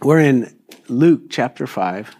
We're 0.00 0.20
in 0.20 0.56
Luke 0.86 1.22
chapter 1.28 1.66
5. 1.66 2.16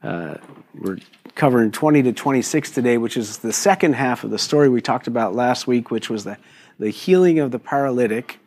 Uh, 0.00 0.34
we're 0.74 0.98
covering 1.34 1.72
20 1.72 2.04
to 2.04 2.12
26 2.12 2.70
today, 2.70 2.98
which 2.98 3.16
is 3.16 3.38
the 3.38 3.52
second 3.52 3.94
half 3.94 4.22
of 4.22 4.30
the 4.30 4.38
story 4.38 4.68
we 4.68 4.80
talked 4.80 5.08
about 5.08 5.34
last 5.34 5.66
week, 5.66 5.90
which 5.90 6.08
was 6.08 6.22
the, 6.22 6.36
the 6.78 6.90
healing 6.90 7.40
of 7.40 7.50
the 7.50 7.58
paralytic. 7.58 8.38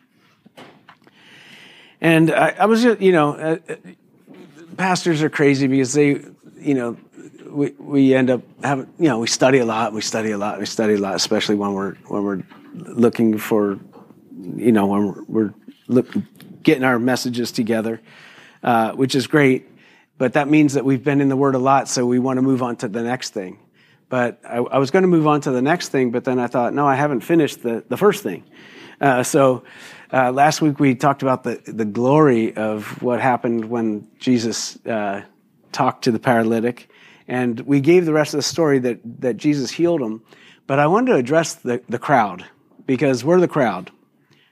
And 1.99 2.31
I, 2.31 2.55
I 2.60 2.65
was 2.65 2.84
just, 2.84 3.02
you 3.02 3.12
know, 3.12 3.34
uh, 3.34 3.57
uh, 3.68 3.76
pastors 4.77 5.21
are 5.21 5.30
crazy 5.30 5.68
because 5.68 5.91
they, 5.91 6.23
you 6.57 6.73
know, 6.73 6.98
we, 7.50 7.71
we 7.71 8.14
end 8.14 8.30
up 8.30 8.43
having, 8.64 8.88
you 8.98 9.09
know, 9.09 9.20
we 9.20 9.27
study 9.27 9.57
a 9.57 9.66
lot, 9.66 9.91
we 9.91 10.00
study 10.00 10.32
a 10.32 10.38
lot, 10.38 10.57
we 10.57 10.66
study 10.66 10.93
a 10.93 11.00
lot, 11.00 11.16
especially 11.16 11.55
when 11.55 11.73
we're, 11.73 11.95
when 12.07 12.23
we're 12.23 12.43
looking 12.73 13.38
for, 13.38 13.77
you 14.55 14.71
know, 14.71 14.86
when 14.86 15.07
we're, 15.07 15.23
we're 15.27 15.54
look, 15.89 16.07
getting 16.64 16.86
our 16.86 16.98
messages 16.98 17.52
together, 17.52 18.00
which 18.95 19.16
is 19.16 19.27
great. 19.27 19.70
But 20.18 20.33
that 20.33 20.47
means 20.47 20.74
that 20.74 20.86
we've 20.86 21.04
been 21.04 21.21
in 21.21 21.29
the 21.29 21.36
Word 21.36 21.56
a 21.56 21.60
lot, 21.60 21.87
so 21.87 22.06
we 22.06 22.19
want 22.19 22.37
to 22.37 22.42
move 22.42 22.61
on 22.61 22.75
to 22.78 22.87
the 22.87 23.04
next 23.04 23.32
thing. 23.32 23.60
But 24.10 24.39
I, 24.47 24.57
I 24.57 24.78
was 24.78 24.92
going 24.92 25.01
to 25.01 25.07
move 25.07 25.25
on 25.25 25.42
to 25.42 25.51
the 25.51 25.61
next 25.61 25.89
thing, 25.89 26.11
but 26.11 26.24
then 26.24 26.39
I 26.39 26.47
thought, 26.47 26.73
no, 26.73 26.86
I 26.87 26.96
haven't 26.96 27.21
finished 27.21 27.64
the, 27.64 27.84
the 27.89 27.97
first 27.97 28.21
thing. 28.21 28.43
Uh, 29.01 29.23
so 29.23 29.64
uh, 30.11 30.32
last 30.32 30.61
week 30.61 30.79
we 30.79 30.93
talked 30.93 31.23
about 31.23 31.43
the, 31.43 31.60
the 31.65 31.86
glory 31.86 32.56
of 32.56 33.02
what 33.02 33.20
happened 33.20 33.66
when 33.66 34.08
Jesus 34.20 34.78
uh, 34.86 35.23
talked 35.72 36.03
to 36.03 36.11
the 36.11 36.20
paralytic. 36.20 36.89
And 37.28 37.59
we 37.61 37.80
gave 37.80 38.06
the 38.06 38.14
rest 38.14 38.36
of 38.36 38.38
the 38.38 38.44
story 38.44 38.80
that, 38.80 39.00
that 39.22 39.38
Jesus 39.38 39.72
healed 39.72 40.02
him. 40.02 40.22
But 40.67 40.80
I 40.80 40.88
wanted 40.88 41.14
to 41.14 41.17
address 41.17 41.56
the, 41.56 41.81
the 41.89 42.00
crowd 42.00 42.45
because 42.86 43.23
we're 43.23 43.39
the 43.39 43.48
crowd. 43.48 43.92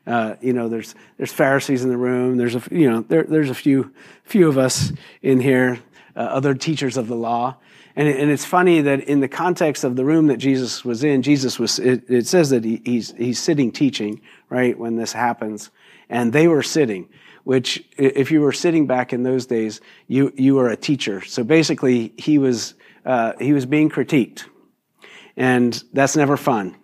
Uh, 0.05 0.35
you 0.41 0.53
know, 0.53 0.67
there's 0.67 0.95
there's 1.17 1.31
Pharisees 1.31 1.83
in 1.83 1.89
the 1.89 1.97
room. 1.97 2.37
There's 2.37 2.55
a 2.55 2.61
you 2.71 2.89
know 2.89 3.01
there, 3.01 3.23
there's 3.23 3.49
a 3.49 3.55
few 3.55 3.93
few 4.23 4.49
of 4.49 4.57
us 4.57 4.91
in 5.21 5.39
here, 5.39 5.79
uh, 6.15 6.19
other 6.19 6.55
teachers 6.55 6.97
of 6.97 7.07
the 7.07 7.15
law, 7.15 7.57
and 7.95 8.07
and 8.07 8.31
it's 8.31 8.45
funny 8.45 8.81
that 8.81 9.01
in 9.01 9.19
the 9.19 9.27
context 9.27 9.83
of 9.83 9.95
the 9.95 10.03
room 10.03 10.27
that 10.27 10.37
Jesus 10.37 10.83
was 10.83 11.03
in, 11.03 11.21
Jesus 11.21 11.59
was 11.59 11.77
it, 11.77 12.09
it 12.09 12.25
says 12.25 12.49
that 12.49 12.63
he, 12.63 12.81
he's 12.83 13.11
he's 13.15 13.39
sitting 13.39 13.71
teaching 13.71 14.21
right 14.49 14.77
when 14.77 14.95
this 14.95 15.13
happens, 15.13 15.69
and 16.09 16.33
they 16.33 16.47
were 16.47 16.63
sitting. 16.63 17.07
Which, 17.43 17.83
if 17.97 18.29
you 18.29 18.41
were 18.41 18.51
sitting 18.51 18.85
back 18.85 19.13
in 19.13 19.23
those 19.23 19.45
days, 19.47 19.81
you 20.07 20.31
you 20.35 20.55
were 20.55 20.69
a 20.69 20.77
teacher. 20.77 21.21
So 21.21 21.43
basically, 21.43 22.13
he 22.17 22.37
was 22.37 22.75
uh, 23.05 23.33
he 23.39 23.53
was 23.53 23.65
being 23.65 23.89
critiqued, 23.89 24.45
and 25.37 25.83
that's 25.93 26.15
never 26.15 26.37
fun. 26.37 26.75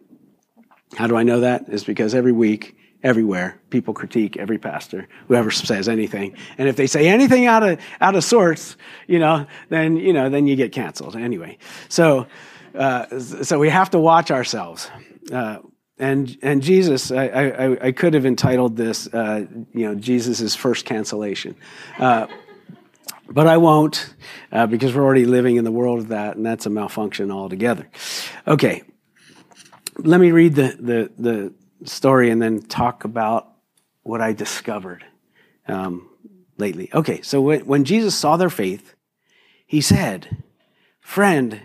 How 0.95 1.07
do 1.07 1.15
I 1.15 1.23
know 1.23 1.41
that? 1.41 1.69
Is 1.69 1.83
because 1.83 2.15
every 2.15 2.31
week 2.31 2.76
everywhere. 3.07 3.59
People 3.69 3.93
critique 3.93 4.35
every 4.37 4.57
pastor, 4.57 5.07
whoever 5.27 5.49
says 5.49 5.87
anything. 5.87 6.35
And 6.57 6.67
if 6.67 6.75
they 6.75 6.87
say 6.87 7.07
anything 7.07 7.45
out 7.45 7.63
of, 7.63 7.79
out 8.01 8.15
of 8.15 8.23
sorts, 8.23 8.75
you 9.07 9.17
know, 9.17 9.47
then, 9.69 9.95
you 9.95 10.11
know, 10.11 10.29
then 10.29 10.45
you 10.45 10.55
get 10.55 10.73
canceled 10.73 11.15
anyway. 11.15 11.57
So, 11.87 12.27
uh, 12.75 13.19
so 13.19 13.59
we 13.59 13.69
have 13.69 13.91
to 13.91 13.99
watch 13.99 14.29
ourselves. 14.29 14.91
Uh, 15.31 15.59
and, 15.97 16.37
and 16.43 16.61
Jesus, 16.61 17.09
I, 17.11 17.27
I, 17.27 17.87
I, 17.87 17.91
could 17.91 18.13
have 18.13 18.25
entitled 18.25 18.75
this, 18.75 19.07
uh, 19.11 19.45
you 19.73 19.87
know, 19.87 19.95
Jesus' 19.95 20.53
first 20.53 20.85
cancellation. 20.85 21.55
Uh, 21.97 22.27
but 23.29 23.47
I 23.47 23.57
won't, 23.57 24.13
uh, 24.51 24.67
because 24.67 24.93
we're 24.93 25.03
already 25.03 25.25
living 25.25 25.55
in 25.55 25.63
the 25.63 25.71
world 25.71 25.99
of 25.99 26.07
that, 26.09 26.37
and 26.37 26.45
that's 26.45 26.65
a 26.65 26.69
malfunction 26.69 27.31
altogether. 27.31 27.89
Okay. 28.47 28.83
Let 29.97 30.19
me 30.19 30.31
read 30.31 30.55
the, 30.55 30.77
the, 30.79 31.11
the 31.17 31.53
story 31.83 32.29
and 32.29 32.41
then 32.41 32.61
talk 32.61 33.03
about 33.03 33.47
what 34.03 34.21
I 34.21 34.33
discovered 34.33 35.05
um, 35.67 36.09
lately. 36.57 36.89
Okay, 36.93 37.21
so 37.21 37.41
when, 37.41 37.65
when 37.65 37.83
Jesus 37.83 38.15
saw 38.15 38.37
their 38.37 38.49
faith, 38.49 38.95
he 39.65 39.81
said, 39.81 40.43
Friend, 41.01 41.61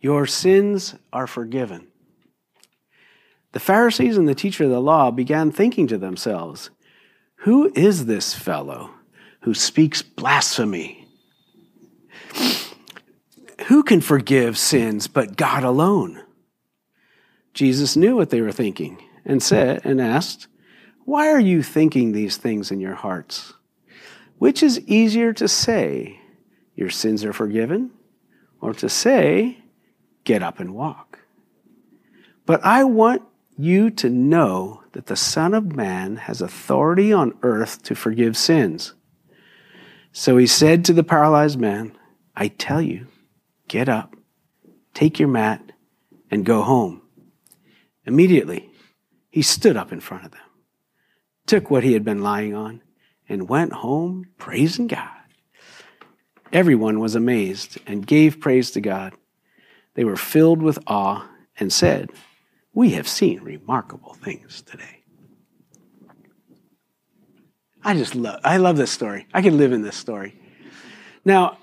your 0.00 0.26
sins 0.26 0.94
are 1.12 1.26
forgiven. 1.26 1.86
The 3.52 3.60
Pharisees 3.60 4.18
and 4.18 4.28
the 4.28 4.34
teacher 4.34 4.64
of 4.64 4.70
the 4.70 4.80
law 4.80 5.10
began 5.10 5.50
thinking 5.50 5.86
to 5.88 5.98
themselves, 5.98 6.70
Who 7.36 7.72
is 7.74 8.06
this 8.06 8.34
fellow 8.34 8.90
who 9.40 9.54
speaks 9.54 10.02
blasphemy? 10.02 11.08
Who 13.68 13.82
can 13.82 14.00
forgive 14.00 14.58
sins 14.58 15.08
but 15.08 15.36
God 15.36 15.64
alone? 15.64 16.22
Jesus 17.54 17.96
knew 17.96 18.14
what 18.14 18.30
they 18.30 18.42
were 18.42 18.52
thinking 18.52 19.02
and 19.26 19.42
said 19.42 19.82
and 19.84 20.00
asked, 20.00 20.46
Why 21.04 21.28
are 21.30 21.40
you 21.40 21.62
thinking 21.62 22.12
these 22.12 22.36
things 22.36 22.70
in 22.70 22.80
your 22.80 22.94
hearts? 22.94 23.52
Which 24.38 24.62
is 24.62 24.80
easier 24.80 25.32
to 25.34 25.48
say, 25.48 26.20
Your 26.74 26.90
sins 26.90 27.24
are 27.24 27.32
forgiven, 27.32 27.90
or 28.60 28.72
to 28.74 28.88
say, 28.88 29.58
Get 30.24 30.42
up 30.42 30.60
and 30.60 30.74
walk? 30.74 31.18
But 32.46 32.64
I 32.64 32.84
want 32.84 33.22
you 33.58 33.90
to 33.90 34.08
know 34.08 34.82
that 34.92 35.06
the 35.06 35.16
Son 35.16 35.52
of 35.54 35.74
Man 35.74 36.16
has 36.16 36.40
authority 36.40 37.12
on 37.12 37.36
earth 37.42 37.82
to 37.84 37.94
forgive 37.94 38.36
sins. 38.36 38.94
So 40.12 40.36
he 40.36 40.46
said 40.46 40.84
to 40.84 40.92
the 40.92 41.04
paralyzed 41.04 41.58
man, 41.58 41.92
I 42.34 42.48
tell 42.48 42.80
you, 42.80 43.06
get 43.68 43.88
up, 43.88 44.14
take 44.94 45.18
your 45.18 45.28
mat, 45.28 45.72
and 46.30 46.44
go 46.44 46.62
home. 46.62 47.02
Immediately, 48.04 48.70
he 49.36 49.42
stood 49.42 49.76
up 49.76 49.92
in 49.92 50.00
front 50.00 50.24
of 50.24 50.30
them, 50.30 50.40
took 51.44 51.70
what 51.70 51.84
he 51.84 51.92
had 51.92 52.02
been 52.02 52.22
lying 52.22 52.54
on, 52.54 52.80
and 53.28 53.50
went 53.50 53.70
home 53.70 54.24
praising 54.38 54.86
God. 54.86 55.10
Everyone 56.54 57.00
was 57.00 57.14
amazed 57.14 57.76
and 57.86 58.06
gave 58.06 58.40
praise 58.40 58.70
to 58.70 58.80
God. 58.80 59.12
They 59.92 60.04
were 60.04 60.16
filled 60.16 60.62
with 60.62 60.78
awe 60.86 61.28
and 61.60 61.70
said, 61.70 62.12
We 62.72 62.92
have 62.92 63.06
seen 63.06 63.42
remarkable 63.42 64.14
things 64.14 64.62
today. 64.62 65.02
I 67.84 67.92
just 67.92 68.14
love 68.14 68.40
I 68.42 68.56
love 68.56 68.78
this 68.78 68.90
story. 68.90 69.26
I 69.34 69.42
can 69.42 69.58
live 69.58 69.72
in 69.72 69.82
this 69.82 69.96
story. 69.96 70.40
Now, 71.26 71.58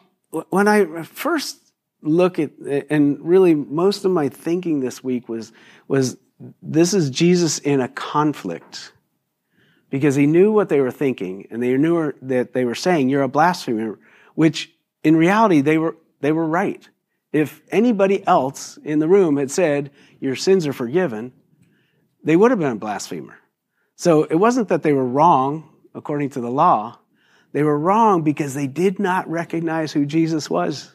when 0.51 0.67
I 0.67 1.01
first 1.01 1.57
look 2.03 2.38
at 2.38 2.51
and 2.91 3.19
really 3.25 3.56
most 3.56 4.06
of 4.06 4.12
my 4.12 4.29
thinking 4.29 4.79
this 4.79 5.03
week 5.03 5.28
was 5.28 5.51
was 5.88 6.17
this 6.61 6.94
is 6.94 7.09
Jesus 7.09 7.59
in 7.59 7.81
a 7.81 7.88
conflict 7.88 8.94
because 9.89 10.16
he 10.16 10.25
knew 10.25 10.51
what 10.51 10.69
they 10.69 10.81
were 10.81 10.91
thinking 10.91 11.47
and 11.51 11.61
they 11.61 11.77
knew 11.77 12.13
that 12.23 12.53
they 12.53 12.66
were 12.66 12.75
saying, 12.75 13.09
You're 13.09 13.21
a 13.23 13.27
blasphemer, 13.27 13.99
which 14.35 14.73
in 15.03 15.16
reality 15.16 15.61
they 15.61 15.77
were, 15.77 15.95
they 16.21 16.31
were 16.31 16.47
right. 16.47 16.88
If 17.31 17.61
anybody 17.69 18.25
else 18.27 18.77
in 18.83 18.99
the 18.99 19.07
room 19.07 19.38
had 19.38 19.51
said, 19.51 19.91
Your 20.19 20.35
sins 20.35 20.67
are 20.67 20.73
forgiven, 20.73 21.31
they 22.23 22.35
would 22.35 22.51
have 22.51 22.59
been 22.59 22.71
a 22.71 22.75
blasphemer. 22.75 23.38
So 23.95 24.23
it 24.23 24.35
wasn't 24.35 24.69
that 24.69 24.83
they 24.83 24.94
were 24.94 25.05
wrong 25.05 25.69
according 25.94 26.31
to 26.31 26.41
the 26.41 26.50
law. 26.50 27.00
They 27.51 27.63
were 27.63 27.77
wrong 27.77 28.23
because 28.23 28.55
they 28.55 28.67
did 28.67 28.97
not 28.97 29.29
recognize 29.29 29.91
who 29.91 30.05
Jesus 30.05 30.50
was. 30.50 30.91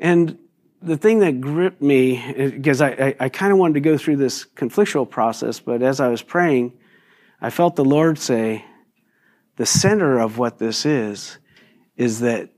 And 0.00 0.38
the 0.82 0.96
thing 0.96 1.20
that 1.20 1.40
gripped 1.40 1.80
me, 1.80 2.50
because 2.50 2.80
I, 2.80 2.90
I, 2.90 3.16
I 3.20 3.28
kind 3.28 3.52
of 3.52 3.58
wanted 3.58 3.74
to 3.74 3.80
go 3.80 3.96
through 3.96 4.16
this 4.16 4.44
conflictual 4.44 5.08
process, 5.08 5.60
but 5.60 5.82
as 5.82 6.00
I 6.00 6.08
was 6.08 6.22
praying, 6.22 6.72
I 7.40 7.50
felt 7.50 7.76
the 7.76 7.84
Lord 7.84 8.18
say, 8.18 8.64
the 9.56 9.66
center 9.66 10.18
of 10.18 10.38
what 10.38 10.58
this 10.58 10.86
is, 10.86 11.38
is 11.96 12.20
that, 12.20 12.50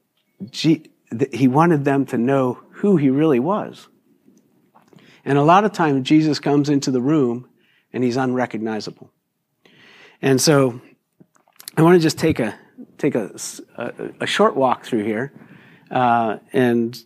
G, 0.51 0.91
that 1.11 1.35
He 1.35 1.49
wanted 1.49 1.85
them 1.85 2.07
to 2.07 2.19
know 2.19 2.61
who 2.71 2.97
He 2.97 3.11
really 3.11 3.41
was. 3.41 3.89
And 5.25 5.39
a 5.39 5.43
lot 5.43 5.65
of 5.65 5.73
times, 5.73 6.07
Jesus 6.07 6.39
comes 6.39 6.69
into 6.69 6.91
the 6.91 7.01
room 7.01 7.49
and 7.93 8.05
He's 8.05 8.17
unrecognizable. 8.17 9.11
And 10.23 10.41
so, 10.41 10.81
I 11.77 11.83
want 11.83 11.97
to 11.97 12.01
just 12.01 12.19
take 12.19 12.39
a 12.39 12.59
take 12.99 13.15
a, 13.15 13.35
a, 13.77 14.11
a 14.21 14.27
short 14.27 14.57
walk 14.57 14.85
through 14.85 15.05
here 15.05 15.33
uh, 15.91 16.39
and 16.53 16.97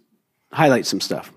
highlight 0.52 0.86
some 0.86 1.00
stuff. 1.00 1.32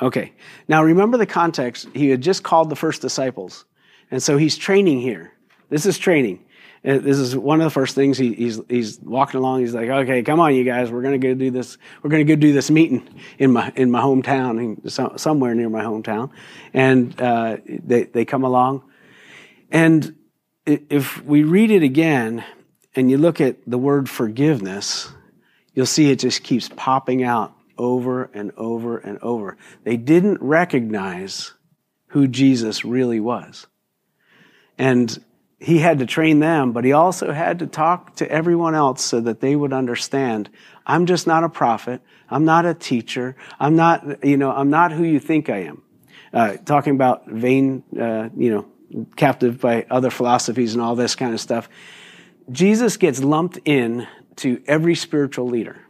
Okay. 0.00 0.32
Now 0.68 0.82
remember 0.82 1.16
the 1.16 1.26
context. 1.26 1.88
He 1.94 2.08
had 2.08 2.20
just 2.20 2.42
called 2.42 2.70
the 2.70 2.76
first 2.76 3.02
disciples. 3.02 3.64
And 4.10 4.22
so 4.22 4.36
he's 4.36 4.56
training 4.56 5.00
here. 5.00 5.32
This 5.68 5.86
is 5.86 5.98
training. 5.98 6.44
This 6.82 7.16
is 7.16 7.36
one 7.36 7.60
of 7.60 7.64
the 7.64 7.70
first 7.70 7.94
things 7.94 8.18
he, 8.18 8.34
he's, 8.34 8.60
he's 8.68 8.98
walking 9.00 9.38
along. 9.38 9.60
He's 9.60 9.72
like, 9.72 9.88
okay, 9.88 10.24
come 10.24 10.40
on, 10.40 10.52
you 10.54 10.64
guys. 10.64 10.90
We're 10.90 11.02
going 11.02 11.18
to 11.18 11.26
go 11.28 11.32
do 11.32 11.52
this. 11.52 11.78
We're 12.02 12.10
going 12.10 12.26
to 12.26 12.36
go 12.36 12.38
do 12.38 12.52
this 12.52 12.72
meeting 12.72 13.08
in 13.38 13.52
my, 13.52 13.72
in 13.76 13.90
my 13.90 14.00
hometown, 14.00 15.18
somewhere 15.18 15.54
near 15.54 15.68
my 15.68 15.84
hometown. 15.84 16.30
And, 16.74 17.18
uh, 17.20 17.58
they, 17.64 18.04
they 18.04 18.24
come 18.24 18.42
along. 18.42 18.82
And 19.70 20.16
if 20.66 21.24
we 21.24 21.44
read 21.44 21.70
it 21.70 21.84
again 21.84 22.44
and 22.96 23.10
you 23.10 23.16
look 23.16 23.40
at 23.40 23.58
the 23.64 23.78
word 23.78 24.10
forgiveness, 24.10 25.08
you'll 25.74 25.86
see 25.86 26.10
it 26.10 26.18
just 26.18 26.42
keeps 26.42 26.68
popping 26.68 27.22
out 27.22 27.54
over 27.78 28.24
and 28.34 28.52
over 28.56 28.98
and 28.98 29.18
over. 29.18 29.56
They 29.84 29.96
didn't 29.96 30.40
recognize 30.40 31.52
who 32.08 32.28
Jesus 32.28 32.84
really 32.84 33.20
was. 33.20 33.66
And 34.78 35.22
he 35.58 35.78
had 35.78 36.00
to 36.00 36.06
train 36.06 36.40
them, 36.40 36.72
but 36.72 36.84
he 36.84 36.92
also 36.92 37.32
had 37.32 37.60
to 37.60 37.66
talk 37.66 38.16
to 38.16 38.30
everyone 38.30 38.74
else 38.74 39.04
so 39.04 39.20
that 39.20 39.40
they 39.40 39.54
would 39.54 39.72
understand 39.72 40.50
I'm 40.84 41.06
just 41.06 41.28
not 41.28 41.44
a 41.44 41.48
prophet. 41.48 42.00
I'm 42.28 42.44
not 42.44 42.66
a 42.66 42.74
teacher. 42.74 43.36
I'm 43.60 43.76
not, 43.76 44.24
you 44.24 44.36
know, 44.36 44.50
I'm 44.50 44.70
not 44.70 44.90
who 44.90 45.04
you 45.04 45.20
think 45.20 45.48
I 45.48 45.58
am. 45.58 45.82
Uh, 46.32 46.56
talking 46.56 46.94
about 46.94 47.28
vain, 47.28 47.84
uh, 47.96 48.30
you 48.36 48.50
know, 48.50 49.06
captive 49.16 49.60
by 49.60 49.86
other 49.90 50.10
philosophies 50.10 50.74
and 50.74 50.82
all 50.82 50.96
this 50.96 51.14
kind 51.14 51.34
of 51.34 51.40
stuff. 51.40 51.68
Jesus 52.50 52.96
gets 52.96 53.22
lumped 53.22 53.58
in 53.64 54.08
to 54.36 54.62
every 54.66 54.94
spiritual 54.94 55.46
leader. 55.46 55.81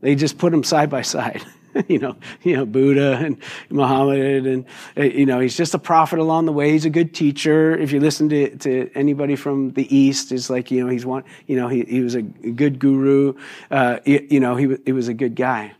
They 0.00 0.14
just 0.14 0.38
put 0.38 0.52
him 0.52 0.62
side 0.62 0.90
by 0.90 1.02
side. 1.02 1.44
you 1.88 1.98
know, 1.98 2.16
you 2.42 2.56
know, 2.56 2.66
Buddha 2.66 3.16
and 3.16 3.38
Muhammad, 3.70 4.46
and 4.46 4.64
uh, 4.96 5.02
you 5.02 5.26
know, 5.26 5.40
he's 5.40 5.56
just 5.56 5.74
a 5.74 5.78
prophet 5.78 6.18
along 6.18 6.46
the 6.46 6.52
way. 6.52 6.72
He's 6.72 6.84
a 6.84 6.90
good 6.90 7.14
teacher. 7.14 7.76
If 7.76 7.92
you 7.92 8.00
listen 8.00 8.28
to, 8.30 8.56
to 8.58 8.90
anybody 8.94 9.36
from 9.36 9.72
the 9.72 9.94
East, 9.94 10.32
it's 10.32 10.50
like 10.50 10.70
you 10.70 10.84
know, 10.84 10.90
he's 10.90 11.06
one. 11.06 11.24
You 11.46 11.56
know, 11.56 11.68
he, 11.68 11.84
he 11.84 12.00
was 12.00 12.14
a 12.14 12.22
good 12.22 12.78
guru. 12.78 13.34
Uh, 13.70 13.98
you, 14.04 14.26
you 14.30 14.40
know, 14.40 14.56
he 14.56 14.76
he 14.84 14.92
was 14.92 15.08
a 15.08 15.14
good 15.14 15.34
guy, 15.34 15.72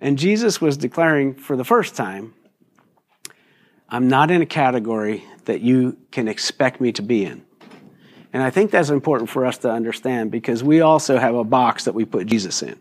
and 0.00 0.18
Jesus 0.18 0.60
was 0.60 0.76
declaring 0.76 1.34
for 1.34 1.56
the 1.56 1.64
first 1.64 1.94
time, 1.94 2.34
"I'm 3.88 4.08
not 4.08 4.30
in 4.30 4.42
a 4.42 4.46
category 4.46 5.24
that 5.44 5.60
you 5.60 5.96
can 6.10 6.28
expect 6.28 6.80
me 6.80 6.92
to 6.92 7.02
be 7.02 7.24
in." 7.24 7.44
And 8.34 8.42
I 8.42 8.48
think 8.48 8.70
that's 8.70 8.88
important 8.88 9.28
for 9.28 9.44
us 9.44 9.58
to 9.58 9.70
understand 9.70 10.30
because 10.30 10.64
we 10.64 10.80
also 10.80 11.18
have 11.18 11.34
a 11.34 11.44
box 11.44 11.84
that 11.84 11.92
we 11.94 12.06
put 12.06 12.26
Jesus 12.26 12.62
in. 12.62 12.80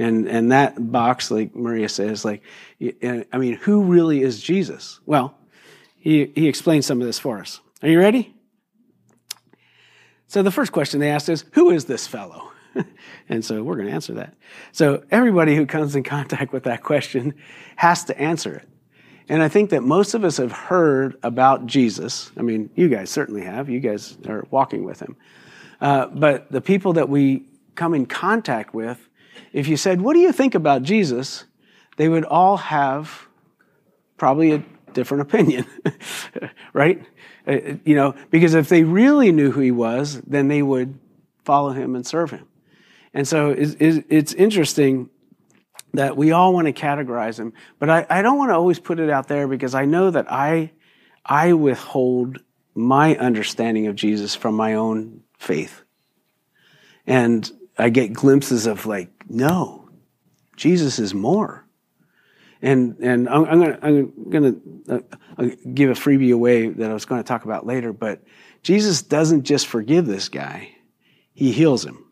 And, 0.00 0.26
and 0.26 0.50
that 0.50 0.90
box, 0.90 1.30
like 1.30 1.54
Maria 1.54 1.86
says, 1.86 2.24
like, 2.24 2.42
I 2.80 3.36
mean, 3.36 3.54
who 3.56 3.84
really 3.84 4.22
is 4.22 4.40
Jesus? 4.40 4.98
Well, 5.04 5.36
he, 5.98 6.32
he 6.34 6.48
explains 6.48 6.86
some 6.86 7.02
of 7.02 7.06
this 7.06 7.18
for 7.18 7.38
us. 7.38 7.60
Are 7.82 7.88
you 7.88 8.00
ready? 8.00 8.34
So 10.26 10.42
the 10.42 10.50
first 10.50 10.72
question 10.72 11.00
they 11.00 11.10
asked 11.10 11.28
is, 11.28 11.44
who 11.52 11.70
is 11.70 11.84
this 11.84 12.06
fellow? 12.06 12.50
and 13.28 13.44
so 13.44 13.62
we're 13.62 13.74
going 13.74 13.88
to 13.88 13.92
answer 13.92 14.14
that. 14.14 14.36
So 14.72 15.04
everybody 15.10 15.54
who 15.54 15.66
comes 15.66 15.94
in 15.94 16.02
contact 16.02 16.50
with 16.50 16.62
that 16.62 16.82
question 16.82 17.34
has 17.76 18.04
to 18.04 18.18
answer 18.18 18.54
it. 18.54 18.68
And 19.28 19.42
I 19.42 19.48
think 19.48 19.68
that 19.68 19.82
most 19.82 20.14
of 20.14 20.24
us 20.24 20.38
have 20.38 20.52
heard 20.52 21.18
about 21.22 21.66
Jesus. 21.66 22.32
I 22.38 22.42
mean, 22.42 22.70
you 22.74 22.88
guys 22.88 23.10
certainly 23.10 23.44
have. 23.44 23.68
You 23.68 23.80
guys 23.80 24.16
are 24.26 24.46
walking 24.50 24.84
with 24.84 25.00
him. 25.00 25.16
Uh, 25.78 26.06
but 26.06 26.50
the 26.50 26.62
people 26.62 26.94
that 26.94 27.10
we 27.10 27.44
come 27.74 27.92
in 27.92 28.06
contact 28.06 28.72
with 28.72 29.09
if 29.52 29.68
you 29.68 29.76
said, 29.76 30.00
What 30.00 30.14
do 30.14 30.20
you 30.20 30.32
think 30.32 30.54
about 30.54 30.82
Jesus? 30.82 31.44
they 32.00 32.08
would 32.08 32.24
all 32.24 32.56
have 32.56 33.28
probably 34.16 34.52
a 34.52 34.64
different 34.94 35.20
opinion, 35.20 35.66
right? 36.72 37.04
Uh, 37.46 37.58
you 37.84 37.94
know, 37.94 38.14
because 38.30 38.54
if 38.54 38.70
they 38.70 38.84
really 38.84 39.32
knew 39.32 39.50
who 39.50 39.60
he 39.60 39.70
was, 39.70 40.18
then 40.22 40.48
they 40.48 40.62
would 40.62 40.98
follow 41.44 41.72
him 41.72 41.94
and 41.94 42.06
serve 42.06 42.30
him. 42.30 42.46
And 43.12 43.28
so 43.28 43.50
it's, 43.50 43.76
it's 43.78 44.32
interesting 44.32 45.10
that 45.92 46.16
we 46.16 46.32
all 46.32 46.54
want 46.54 46.68
to 46.68 46.72
categorize 46.72 47.38
him, 47.38 47.52
but 47.78 47.90
I, 47.90 48.06
I 48.08 48.22
don't 48.22 48.38
want 48.38 48.48
to 48.48 48.54
always 48.54 48.78
put 48.78 48.98
it 48.98 49.10
out 49.10 49.28
there 49.28 49.46
because 49.46 49.74
I 49.74 49.84
know 49.84 50.10
that 50.10 50.32
I, 50.32 50.72
I 51.22 51.52
withhold 51.52 52.38
my 52.74 53.14
understanding 53.16 53.88
of 53.88 53.94
Jesus 53.94 54.34
from 54.34 54.54
my 54.54 54.72
own 54.72 55.20
faith. 55.38 55.82
And 57.06 57.50
I 57.80 57.88
get 57.88 58.12
glimpses 58.12 58.66
of 58.66 58.86
like, 58.86 59.10
no, 59.28 59.88
Jesus 60.56 60.98
is 60.98 61.14
more. 61.14 61.66
And, 62.62 62.98
and 63.00 63.28
I'm, 63.28 63.44
gonna, 63.44 63.78
I'm 63.80 64.30
gonna 64.30 64.54
uh, 64.88 65.48
give 65.72 65.90
a 65.90 65.94
freebie 65.94 66.34
away 66.34 66.68
that 66.68 66.90
I 66.90 66.94
was 66.94 67.06
going 67.06 67.22
to 67.22 67.26
talk 67.26 67.44
about 67.44 67.66
later, 67.66 67.92
but 67.92 68.22
Jesus 68.62 69.02
doesn't 69.02 69.44
just 69.44 69.66
forgive 69.66 70.06
this 70.06 70.28
guy, 70.28 70.74
he 71.32 71.52
heals 71.52 71.84
him. 71.84 72.04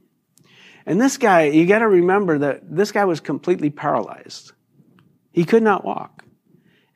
And 0.86 0.98
this 0.98 1.18
guy, 1.18 1.42
you 1.42 1.66
got 1.66 1.80
to 1.80 1.88
remember 1.88 2.38
that 2.38 2.62
this 2.74 2.92
guy 2.92 3.04
was 3.04 3.20
completely 3.20 3.68
paralyzed. 3.68 4.52
He 5.32 5.44
could 5.44 5.62
not 5.62 5.84
walk. 5.84 6.24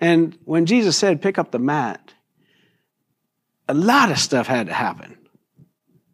And 0.01 0.39
when 0.45 0.65
Jesus 0.65 0.97
said, 0.97 1.21
pick 1.21 1.39
up 1.39 1.51
the 1.51 1.59
mat, 1.59 2.15
a 3.69 3.75
lot 3.75 4.11
of 4.11 4.19
stuff 4.19 4.47
had 4.47 4.69
to 4.69 4.73
happen 4.73 5.19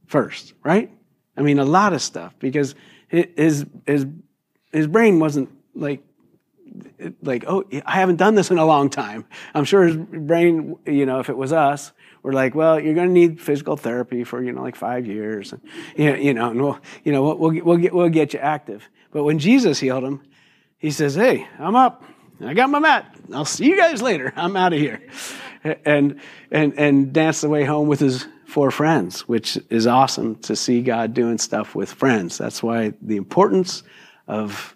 first, 0.06 0.54
right? 0.64 0.90
I 1.38 1.42
mean, 1.42 1.58
a 1.58 1.64
lot 1.64 1.92
of 1.92 2.02
stuff 2.02 2.34
because 2.38 2.74
his 3.06 3.64
his 3.86 4.06
his 4.72 4.86
brain 4.86 5.20
wasn't 5.20 5.50
like 5.74 6.02
like 7.22 7.44
oh 7.46 7.64
I 7.86 7.94
haven't 7.94 8.16
done 8.16 8.34
this 8.34 8.50
in 8.50 8.58
a 8.58 8.66
long 8.66 8.90
time. 8.90 9.24
I'm 9.54 9.64
sure 9.64 9.84
his 9.84 9.96
brain, 9.96 10.76
you 10.84 11.06
know, 11.06 11.20
if 11.20 11.28
it 11.28 11.36
was 11.36 11.52
us, 11.52 11.92
we're 12.22 12.32
like, 12.32 12.54
well, 12.54 12.80
you're 12.80 12.94
going 12.94 13.08
to 13.08 13.12
need 13.12 13.40
physical 13.40 13.76
therapy 13.76 14.24
for 14.24 14.42
you 14.42 14.52
know 14.52 14.62
like 14.62 14.76
five 14.76 15.06
years, 15.06 15.52
and, 15.52 15.62
you 15.96 16.34
know, 16.34 16.50
and 16.50 16.60
we'll 16.60 16.78
you 17.04 17.12
know 17.12 17.22
we'll 17.34 17.62
we'll 17.62 17.76
get 17.76 17.94
we'll 17.94 18.08
get 18.08 18.34
you 18.34 18.40
active. 18.40 18.88
But 19.12 19.24
when 19.24 19.38
Jesus 19.38 19.78
healed 19.78 20.04
him, 20.04 20.20
he 20.76 20.90
says, 20.90 21.14
hey, 21.14 21.46
I'm 21.58 21.76
up. 21.76 22.04
I 22.40 22.54
got 22.54 22.70
my 22.70 22.78
mat. 22.78 23.16
I'll 23.32 23.44
see 23.44 23.66
you 23.66 23.76
guys 23.76 24.02
later. 24.02 24.32
I'm 24.36 24.56
out 24.56 24.72
of 24.72 24.78
here. 24.78 25.02
And 25.84 26.20
and 26.50 26.74
and 26.78 27.12
danced 27.12 27.42
the 27.42 27.48
way 27.48 27.64
home 27.64 27.88
with 27.88 28.00
his 28.00 28.26
for 28.48 28.70
friends, 28.70 29.28
which 29.28 29.58
is 29.68 29.86
awesome 29.86 30.34
to 30.36 30.56
see 30.56 30.80
God 30.80 31.12
doing 31.12 31.36
stuff 31.36 31.74
with 31.74 31.92
friends. 31.92 32.38
That's 32.38 32.62
why 32.62 32.94
the 33.02 33.18
importance 33.18 33.82
of 34.26 34.74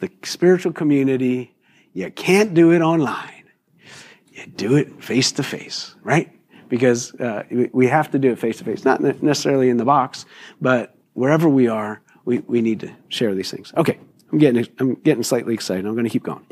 the 0.00 0.10
spiritual 0.24 0.72
community, 0.72 1.54
you 1.92 2.10
can't 2.10 2.52
do 2.52 2.72
it 2.72 2.80
online. 2.80 3.44
You 4.32 4.46
do 4.46 4.74
it 4.74 5.04
face 5.04 5.30
to 5.32 5.44
face, 5.44 5.94
right? 6.02 6.32
Because 6.68 7.14
uh, 7.14 7.44
we 7.72 7.86
have 7.86 8.10
to 8.10 8.18
do 8.18 8.32
it 8.32 8.40
face 8.40 8.58
to 8.58 8.64
face, 8.64 8.84
not 8.84 9.00
necessarily 9.00 9.70
in 9.70 9.76
the 9.76 9.84
box, 9.84 10.26
but 10.60 10.96
wherever 11.12 11.48
we 11.48 11.68
are, 11.68 12.02
we, 12.24 12.40
we 12.40 12.60
need 12.60 12.80
to 12.80 12.90
share 13.08 13.36
these 13.36 13.52
things. 13.52 13.72
Okay, 13.76 14.00
I'm 14.32 14.38
getting, 14.38 14.66
I'm 14.80 14.94
getting 14.94 15.22
slightly 15.22 15.54
excited. 15.54 15.86
I'm 15.86 15.94
going 15.94 16.06
to 16.06 16.10
keep 16.10 16.24
going. 16.24 16.44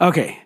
Okay, 0.00 0.42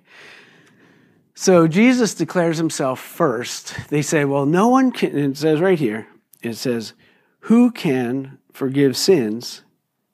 so 1.43 1.67
Jesus 1.67 2.15
declares 2.15 2.57
himself 2.57 3.01
first. 3.01 3.75
They 3.89 4.01
say, 4.01 4.25
well, 4.25 4.47
no 4.47 4.69
one 4.69 4.93
can, 4.93 5.19
it 5.19 5.37
says 5.37 5.61
right 5.61 5.77
here, 5.77 6.07
it 6.41 6.55
says, 6.55 6.93
who 7.41 7.73
can 7.73 8.39
forgive 8.53 8.97
sins 8.97 9.63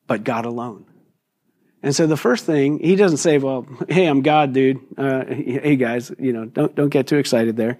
but 0.06 0.25
God 0.25 0.46
alone? 0.46 0.86
And 1.82 1.94
so 1.94 2.06
the 2.06 2.16
first 2.16 2.46
thing, 2.46 2.78
he 2.78 2.96
doesn't 2.96 3.19
say, 3.19 3.36
well, 3.36 3.66
hey, 3.90 4.06
I'm 4.06 4.22
God, 4.22 4.54
dude. 4.54 4.80
Uh, 4.96 5.26
hey, 5.26 5.76
guys, 5.76 6.10
you 6.19 6.32
know, 6.32 6.46
don't, 6.46 6.75
don't 6.75 6.88
get 6.88 7.06
too 7.06 7.19
excited 7.19 7.58
there. 7.58 7.76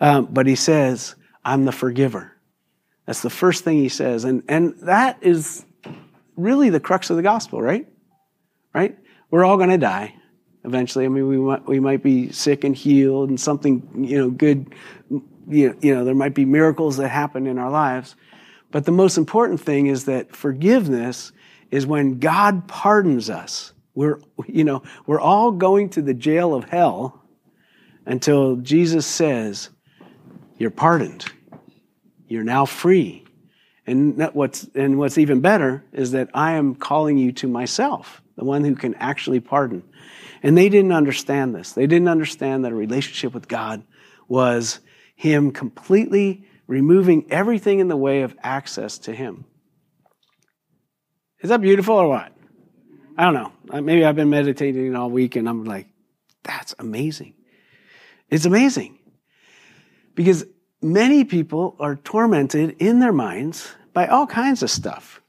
Um, 0.00 0.28
but 0.30 0.46
he 0.46 0.54
says, 0.54 1.16
I'm 1.44 1.64
the 1.64 1.72
forgiver. 1.72 2.30
That's 3.06 3.22
the 3.22 3.28
first 3.28 3.64
thing 3.64 3.78
he 3.78 3.88
says. 3.88 4.22
And, 4.22 4.44
and 4.48 4.78
that 4.82 5.18
is 5.20 5.66
really 6.36 6.70
the 6.70 6.78
crux 6.78 7.10
of 7.10 7.16
the 7.16 7.24
gospel, 7.24 7.60
right? 7.60 7.88
Right? 8.72 8.96
We're 9.32 9.44
all 9.44 9.56
going 9.56 9.70
to 9.70 9.78
die 9.78 10.14
eventually. 10.64 11.04
I 11.04 11.08
mean, 11.08 11.28
we 11.28 11.38
might, 11.38 11.66
we 11.66 11.80
might 11.80 12.02
be 12.02 12.32
sick 12.32 12.64
and 12.64 12.74
healed 12.74 13.28
and 13.28 13.40
something, 13.40 14.06
you 14.06 14.18
know, 14.18 14.30
good, 14.30 14.74
you 15.48 15.76
know, 15.82 16.04
there 16.04 16.14
might 16.14 16.34
be 16.34 16.44
miracles 16.44 16.96
that 16.96 17.08
happen 17.08 17.46
in 17.46 17.58
our 17.58 17.70
lives. 17.70 18.16
But 18.70 18.86
the 18.86 18.92
most 18.92 19.18
important 19.18 19.60
thing 19.60 19.86
is 19.86 20.06
that 20.06 20.34
forgiveness 20.34 21.32
is 21.70 21.86
when 21.86 22.18
God 22.18 22.66
pardons 22.66 23.30
us. 23.30 23.72
We're, 23.94 24.18
you 24.48 24.64
know, 24.64 24.82
we're 25.06 25.20
all 25.20 25.52
going 25.52 25.90
to 25.90 26.02
the 26.02 26.14
jail 26.14 26.54
of 26.54 26.64
hell 26.64 27.22
until 28.06 28.56
Jesus 28.56 29.06
says, 29.06 29.70
you're 30.58 30.70
pardoned. 30.70 31.26
You're 32.26 32.42
now 32.42 32.64
free. 32.64 33.24
And 33.86 34.18
what's, 34.32 34.68
and 34.74 34.98
what's 34.98 35.18
even 35.18 35.40
better 35.40 35.84
is 35.92 36.12
that 36.12 36.30
I 36.32 36.52
am 36.52 36.74
calling 36.74 37.18
you 37.18 37.32
to 37.32 37.48
myself, 37.48 38.22
the 38.36 38.44
one 38.44 38.64
who 38.64 38.74
can 38.74 38.94
actually 38.94 39.40
pardon. 39.40 39.84
And 40.44 40.58
they 40.58 40.68
didn't 40.68 40.92
understand 40.92 41.54
this. 41.54 41.72
They 41.72 41.86
didn't 41.86 42.08
understand 42.08 42.64
that 42.66 42.72
a 42.72 42.74
relationship 42.74 43.32
with 43.32 43.48
God 43.48 43.82
was 44.28 44.78
Him 45.16 45.52
completely 45.52 46.44
removing 46.66 47.26
everything 47.30 47.78
in 47.78 47.88
the 47.88 47.96
way 47.96 48.20
of 48.20 48.36
access 48.42 48.98
to 48.98 49.14
Him. 49.14 49.46
Is 51.40 51.48
that 51.48 51.62
beautiful 51.62 51.96
or 51.96 52.08
what? 52.08 52.30
I 53.16 53.24
don't 53.24 53.32
know. 53.32 53.80
Maybe 53.80 54.04
I've 54.04 54.16
been 54.16 54.28
meditating 54.28 54.94
all 54.94 55.08
week 55.08 55.36
and 55.36 55.48
I'm 55.48 55.64
like, 55.64 55.88
that's 56.42 56.74
amazing. 56.78 57.34
It's 58.28 58.44
amazing. 58.44 58.98
Because 60.14 60.44
many 60.82 61.24
people 61.24 61.74
are 61.80 61.96
tormented 61.96 62.76
in 62.80 63.00
their 63.00 63.12
minds 63.12 63.74
by 63.94 64.08
all 64.08 64.26
kinds 64.26 64.62
of 64.62 64.70
stuff. 64.70 65.22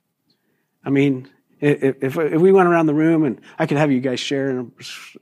I 0.83 0.89
mean, 0.89 1.29
if, 1.65 2.17
if, 2.17 2.41
we 2.41 2.51
went 2.51 2.67
around 2.67 2.85
the 2.85 2.93
room 2.93 3.23
and 3.23 3.41
I 3.57 3.65
could 3.65 3.77
have 3.77 3.91
you 3.91 3.99
guys 3.99 4.19
share 4.19 4.51
in 4.51 4.71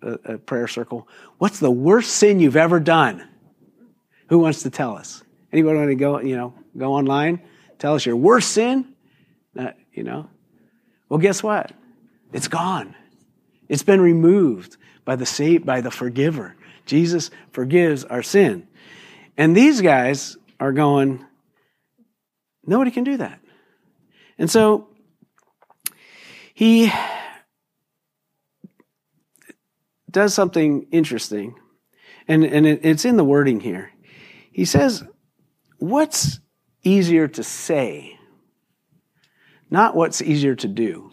a, 0.01 0.11
a, 0.33 0.37
prayer 0.37 0.67
circle, 0.67 1.07
what's 1.37 1.59
the 1.59 1.71
worst 1.71 2.11
sin 2.11 2.39
you've 2.39 2.57
ever 2.57 2.79
done? 2.79 3.25
Who 4.27 4.39
wants 4.39 4.63
to 4.63 4.69
tell 4.69 4.97
us? 4.97 5.23
Anybody 5.53 5.77
want 5.77 5.89
to 5.89 5.95
go, 5.95 6.19
you 6.19 6.35
know, 6.35 6.53
go 6.75 6.93
online? 6.93 7.41
Tell 7.79 7.95
us 7.95 8.05
your 8.05 8.17
worst 8.17 8.51
sin? 8.51 8.93
Uh, 9.57 9.71
you 9.93 10.03
know? 10.03 10.29
Well, 11.07 11.19
guess 11.19 11.41
what? 11.41 11.71
It's 12.33 12.47
gone. 12.47 12.95
It's 13.69 13.83
been 13.83 14.01
removed 14.01 14.77
by 15.05 15.15
the 15.15 15.61
by 15.63 15.81
the 15.81 15.91
forgiver. 15.91 16.55
Jesus 16.85 17.31
forgives 17.51 18.03
our 18.03 18.23
sin. 18.23 18.67
And 19.37 19.55
these 19.55 19.79
guys 19.79 20.35
are 20.59 20.73
going, 20.73 21.25
nobody 22.65 22.91
can 22.91 23.03
do 23.03 23.17
that. 23.17 23.39
And 24.37 24.49
so 24.49 24.89
he 26.53 26.91
does 30.09 30.33
something 30.33 30.87
interesting, 30.91 31.55
and, 32.27 32.43
and 32.45 32.65
it, 32.65 32.81
it's 32.83 33.05
in 33.05 33.17
the 33.17 33.23
wording 33.23 33.59
here. 33.59 33.91
He 34.51 34.65
says, 34.65 35.03
What's 35.79 36.39
easier 36.83 37.27
to 37.27 37.43
say, 37.43 38.17
not 39.69 39.95
what's 39.95 40.21
easier 40.21 40.55
to 40.55 40.67
do? 40.67 41.11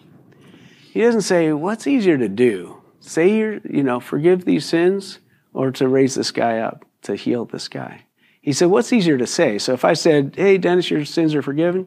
He 0.93 1.01
doesn't 1.01 1.23
say, 1.23 1.53
What's 1.53 1.87
easier 1.87 2.19
to 2.19 2.29
do? 2.29 2.83
Say, 3.01 3.35
you 3.35 3.61
you 3.69 3.83
know, 3.83 3.99
forgive 3.99 4.45
these 4.45 4.67
sins 4.67 5.21
or 5.55 5.73
to 5.73 5.89
raise 5.89 6.15
this 6.15 6.31
guy 6.31 6.59
up, 6.59 6.85
to 7.03 7.17
heal 7.17 7.47
this 7.47 7.67
guy. 7.67 8.05
He 8.43 8.53
said, 8.53 8.69
What's 8.69 8.93
easier 8.93 9.17
to 9.17 9.27
say? 9.27 9.59
So 9.59 9.73
if 9.73 9.85
I 9.87 9.95
said, 9.95 10.35
Hey, 10.37 10.59
Dennis, 10.59 10.91
your 10.91 11.07
sins 11.07 11.35
are 11.35 11.43
forgiven, 11.43 11.87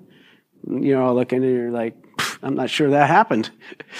you 0.67 0.95
know, 0.95 1.05
I'll 1.05 1.15
look 1.15 1.31
and 1.31 1.43
you're 1.43 1.71
like, 1.71 2.02
I'm 2.43 2.55
not 2.55 2.69
sure 2.69 2.91
that 2.91 3.07
happened, 3.07 3.49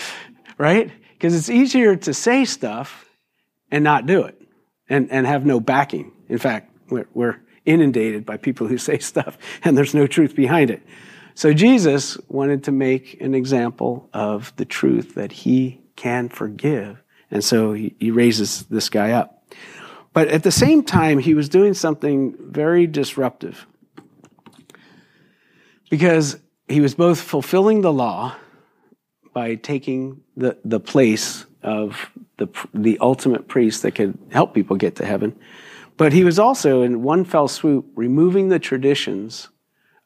right? 0.58 0.92
Because 1.14 1.36
it's 1.36 1.50
easier 1.50 1.96
to 1.96 2.14
say 2.14 2.46
stuff 2.46 3.10
and 3.72 3.84
not 3.84 4.06
do 4.06 4.24
it 4.24 4.40
and, 4.90 5.10
and 5.12 5.26
have 5.26 5.46
no 5.46 5.60
backing. 5.60 6.12
In 6.28 6.38
fact, 6.38 6.72
we're, 6.90 7.08
we're 7.14 7.40
inundated 7.66 8.26
by 8.26 8.38
people 8.38 8.68
who 8.68 8.78
say 8.90 9.00
stuff 9.00 9.38
and 9.64 9.78
there's 9.78 9.94
no 9.94 10.08
truth 10.08 10.36
behind 10.36 10.70
it. 10.70 10.84
So 11.36 11.54
Jesus 11.54 12.18
wanted 12.28 12.66
to 12.66 12.72
make 12.72 13.20
an 13.20 13.34
example 13.34 14.10
of 14.14 14.54
the 14.58 14.66
truth 14.66 15.16
that 15.16 15.32
he 15.32 15.82
can 15.96 16.30
forgive. 16.30 17.02
And 17.32 17.44
so 17.44 17.74
he, 17.74 17.96
he 18.00 18.12
raises 18.12 18.64
this 18.66 18.90
guy 18.90 19.12
up. 19.12 19.44
But 20.12 20.28
at 20.28 20.44
the 20.44 20.52
same 20.52 20.84
time, 20.84 21.18
he 21.18 21.34
was 21.34 21.50
doing 21.50 21.74
something 21.74 22.36
very 22.40 22.86
disruptive 22.86 23.66
because 25.90 26.40
he 26.68 26.82
was 26.82 26.96
both 26.96 27.20
fulfilling 27.20 27.82
the 27.82 27.94
law 27.94 28.36
by 29.34 29.56
taking 29.56 30.22
the, 30.38 30.58
the 30.64 30.80
place 30.80 31.46
of 31.62 32.12
the, 32.38 32.48
the 32.74 32.98
ultimate 33.00 33.48
priest 33.48 33.82
that 33.82 33.96
could 33.96 34.18
help 34.32 34.54
people 34.54 34.76
get 34.76 34.96
to 34.98 35.06
heaven. 35.06 35.36
But 35.98 36.14
he 36.14 36.24
was 36.24 36.40
also, 36.40 36.82
in 36.82 37.04
one 37.04 37.26
fell 37.26 37.48
swoop, 37.48 37.86
removing 37.96 38.50
the 38.50 38.60
traditions 38.60 39.50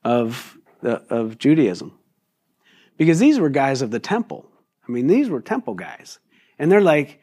of, 0.04 0.58
the, 0.82 1.02
of 1.10 1.38
Judaism. 1.38 1.94
Because 2.98 3.20
these 3.20 3.40
were 3.40 3.50
guys 3.50 3.82
of 3.82 3.92
the 3.92 4.00
temple. 4.00 4.46
I 4.88 4.92
mean, 4.92 5.08
these 5.08 5.30
were 5.30 5.42
temple 5.42 5.76
guys. 5.76 6.20
And 6.60 6.72
they're 6.72 6.82
like, 6.82 7.20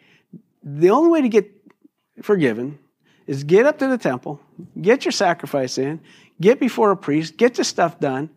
the 0.62 0.90
only 0.90 1.10
way 1.10 1.22
to 1.22 1.28
get 1.28 1.50
forgiven 2.22 2.78
is 3.26 3.44
get 3.44 3.66
up 3.66 3.78
to 3.78 3.88
the 3.88 3.98
temple, 3.98 4.40
get 4.80 5.04
your 5.04 5.12
sacrifice 5.12 5.78
in, 5.78 6.00
get 6.40 6.60
before 6.60 6.90
a 6.90 6.96
priest, 6.96 7.36
get 7.36 7.58
your 7.58 7.64
stuff 7.64 7.98
done. 7.98 8.30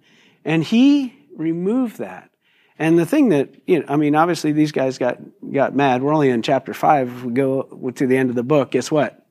And 0.48 0.63
he 0.63 1.13
removed 1.36 1.98
that. 1.98 2.32
And 2.80 2.98
the 2.98 3.06
thing 3.06 3.30
that, 3.30 3.50
you 3.68 3.80
know, 3.80 3.86
I 3.89 3.98
mean, 3.98 4.16
obviously 4.16 4.54
these 4.54 4.72
guys 4.72 4.98
got, 4.98 5.20
got 5.51 5.75
mad. 5.75 6.01
We're 6.01 6.13
only 6.13 6.30
in 6.30 6.42
chapter 6.42 6.74
five. 6.74 7.10
If 7.10 7.24
we 7.25 7.34
go 7.34 7.63
to 7.94 8.08
the 8.08 8.16
end 8.16 8.30
of 8.30 8.36
the 8.38 8.44
book, 8.44 8.72
guess 8.72 8.89
what? 8.89 9.27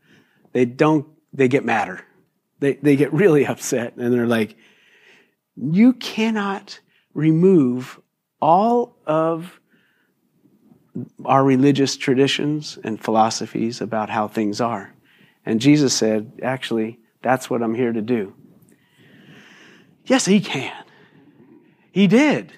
They 0.52 0.66
don't, 0.66 1.06
they 1.32 1.48
get 1.48 1.64
madder. 1.64 2.04
They, 2.60 2.74
they 2.74 2.96
get 2.96 3.14
really 3.14 3.46
upset 3.48 3.96
and 3.96 4.12
they're 4.12 4.26
like, 4.26 4.56
you 5.56 5.94
cannot 5.94 6.80
remove 7.14 7.98
all 8.42 8.98
of 9.06 9.58
our 11.24 11.42
religious 11.42 11.96
traditions 11.96 12.78
and 12.84 13.02
philosophies 13.02 13.80
about 13.80 14.10
how 14.10 14.28
things 14.28 14.60
are. 14.60 14.94
And 15.46 15.62
Jesus 15.62 15.94
said, 15.94 16.40
actually, 16.42 16.98
that's 17.22 17.48
what 17.48 17.62
I'm 17.62 17.74
here 17.74 17.92
to 17.92 18.02
do. 18.02 18.34
Yes, 20.04 20.26
he 20.26 20.40
can. 20.40 20.74
He 21.96 22.08
did. 22.08 22.52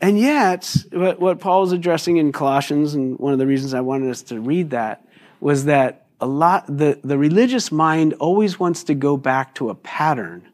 And 0.00 0.18
yet, 0.18 0.74
what, 0.90 1.20
what 1.20 1.38
Paul 1.38 1.62
is 1.62 1.70
addressing 1.70 2.16
in 2.16 2.32
Colossians, 2.32 2.92
and 2.92 3.16
one 3.20 3.32
of 3.32 3.38
the 3.38 3.46
reasons 3.46 3.72
I 3.72 3.82
wanted 3.82 4.10
us 4.10 4.22
to 4.22 4.40
read 4.40 4.70
that, 4.70 5.06
was 5.38 5.66
that 5.66 6.06
a 6.20 6.26
lot, 6.26 6.66
the, 6.66 6.98
the 7.04 7.16
religious 7.16 7.70
mind 7.70 8.14
always 8.14 8.58
wants 8.58 8.82
to 8.82 8.94
go 8.94 9.16
back 9.16 9.54
to 9.54 9.70
a 9.70 9.76
pattern 9.76 10.48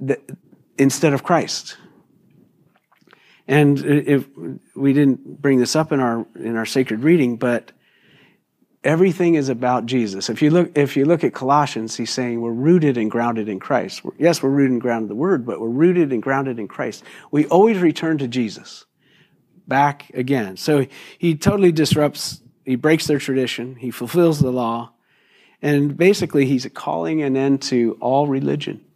that, 0.00 0.20
instead 0.76 1.14
of 1.14 1.22
Christ. 1.22 1.78
And 3.48 3.78
if 3.78 4.26
we 4.74 4.92
didn't 4.92 5.40
bring 5.40 5.60
this 5.60 5.74
up 5.74 5.92
in 5.92 6.00
our 6.00 6.26
in 6.34 6.56
our 6.56 6.66
sacred 6.66 7.04
reading, 7.04 7.38
but 7.38 7.72
everything 8.86 9.34
is 9.34 9.48
about 9.48 9.84
Jesus. 9.84 10.30
If 10.30 10.40
you 10.40 10.50
look 10.50 10.78
if 10.78 10.96
you 10.96 11.04
look 11.04 11.24
at 11.24 11.34
Colossians, 11.34 11.96
he's 11.96 12.10
saying 12.10 12.40
we're 12.40 12.52
rooted 12.52 12.96
and 12.96 13.10
grounded 13.10 13.48
in 13.48 13.58
Christ. 13.58 14.02
Yes, 14.18 14.42
we're 14.42 14.50
rooted 14.50 14.72
and 14.72 14.80
grounded 14.80 15.04
in 15.04 15.08
the 15.08 15.20
Word, 15.20 15.44
but 15.44 15.60
we're 15.60 15.68
rooted 15.68 16.12
and 16.12 16.22
grounded 16.22 16.58
in 16.58 16.68
Christ. 16.68 17.02
We 17.30 17.46
always 17.46 17.78
return 17.78 18.18
to 18.18 18.28
Jesus. 18.28 18.86
Back 19.66 20.10
again. 20.14 20.56
So 20.56 20.86
he 21.18 21.34
totally 21.34 21.72
disrupts, 21.72 22.40
he 22.64 22.76
breaks 22.76 23.08
their 23.08 23.18
tradition, 23.18 23.74
he 23.74 23.90
fulfills 23.90 24.38
the 24.38 24.52
law, 24.52 24.92
and 25.60 25.96
basically 25.96 26.46
he's 26.46 26.68
calling 26.72 27.22
an 27.22 27.36
end 27.36 27.62
to 27.62 27.98
all 28.00 28.28
religion 28.28 28.86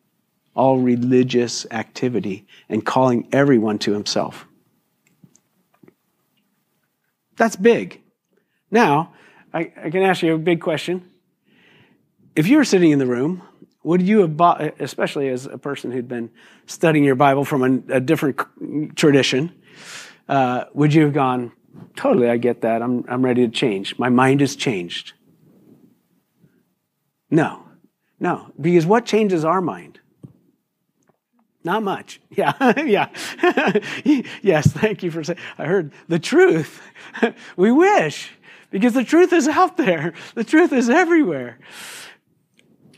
all 0.54 0.78
religious 0.78 1.64
activity 1.70 2.46
and 2.68 2.84
calling 2.84 3.28
everyone 3.32 3.78
to 3.78 3.92
himself. 3.92 4.46
That's 7.36 7.56
big. 7.56 8.02
Now, 8.70 9.14
I, 9.52 9.72
I, 9.82 9.90
can 9.90 10.02
ask 10.02 10.22
you 10.22 10.34
a 10.34 10.38
big 10.38 10.60
question. 10.60 11.10
If 12.36 12.46
you 12.46 12.56
were 12.56 12.64
sitting 12.64 12.90
in 12.90 12.98
the 12.98 13.06
room, 13.06 13.42
would 13.82 14.02
you 14.02 14.20
have 14.20 14.36
bought, 14.36 14.80
especially 14.80 15.28
as 15.28 15.46
a 15.46 15.58
person 15.58 15.90
who'd 15.90 16.08
been 16.08 16.30
studying 16.66 17.04
your 17.04 17.14
Bible 17.14 17.44
from 17.44 17.62
a, 17.62 17.96
a 17.96 18.00
different 18.00 18.38
tradition, 18.96 19.52
uh, 20.28 20.64
would 20.74 20.94
you 20.94 21.02
have 21.02 21.12
gone, 21.12 21.52
totally, 21.96 22.28
I 22.28 22.36
get 22.36 22.60
that. 22.60 22.82
I'm, 22.82 23.04
I'm 23.08 23.24
ready 23.24 23.46
to 23.46 23.52
change. 23.52 23.98
My 23.98 24.08
mind 24.08 24.40
has 24.40 24.54
changed. 24.54 25.14
No, 27.30 27.64
no, 28.18 28.52
because 28.60 28.86
what 28.86 29.06
changes 29.06 29.44
our 29.44 29.60
mind? 29.60 30.00
Not 31.64 31.82
much. 31.82 32.20
Yeah, 32.36 32.52
yeah. 32.84 33.08
yes, 34.42 34.68
thank 34.68 35.02
you 35.02 35.10
for 35.10 35.24
saying. 35.24 35.38
I 35.58 35.66
heard 35.66 35.92
the 36.08 36.18
truth. 36.18 36.80
we 37.56 37.72
wish, 37.72 38.30
because 38.70 38.94
the 38.94 39.04
truth 39.04 39.32
is 39.32 39.48
out 39.48 39.76
there. 39.76 40.14
The 40.34 40.44
truth 40.44 40.72
is 40.72 40.88
everywhere. 40.88 41.58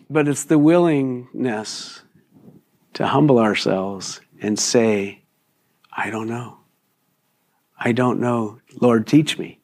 But 0.08 0.28
it's 0.28 0.44
the 0.44 0.58
willingness 0.58 2.02
to 2.94 3.06
humble 3.06 3.38
ourselves 3.38 4.20
and 4.40 4.58
say, 4.58 5.22
I 5.90 6.10
don't 6.10 6.28
know. 6.28 6.58
I 7.78 7.92
don't 7.92 8.20
know. 8.20 8.60
Lord, 8.80 9.06
teach 9.06 9.38
me. 9.38 9.60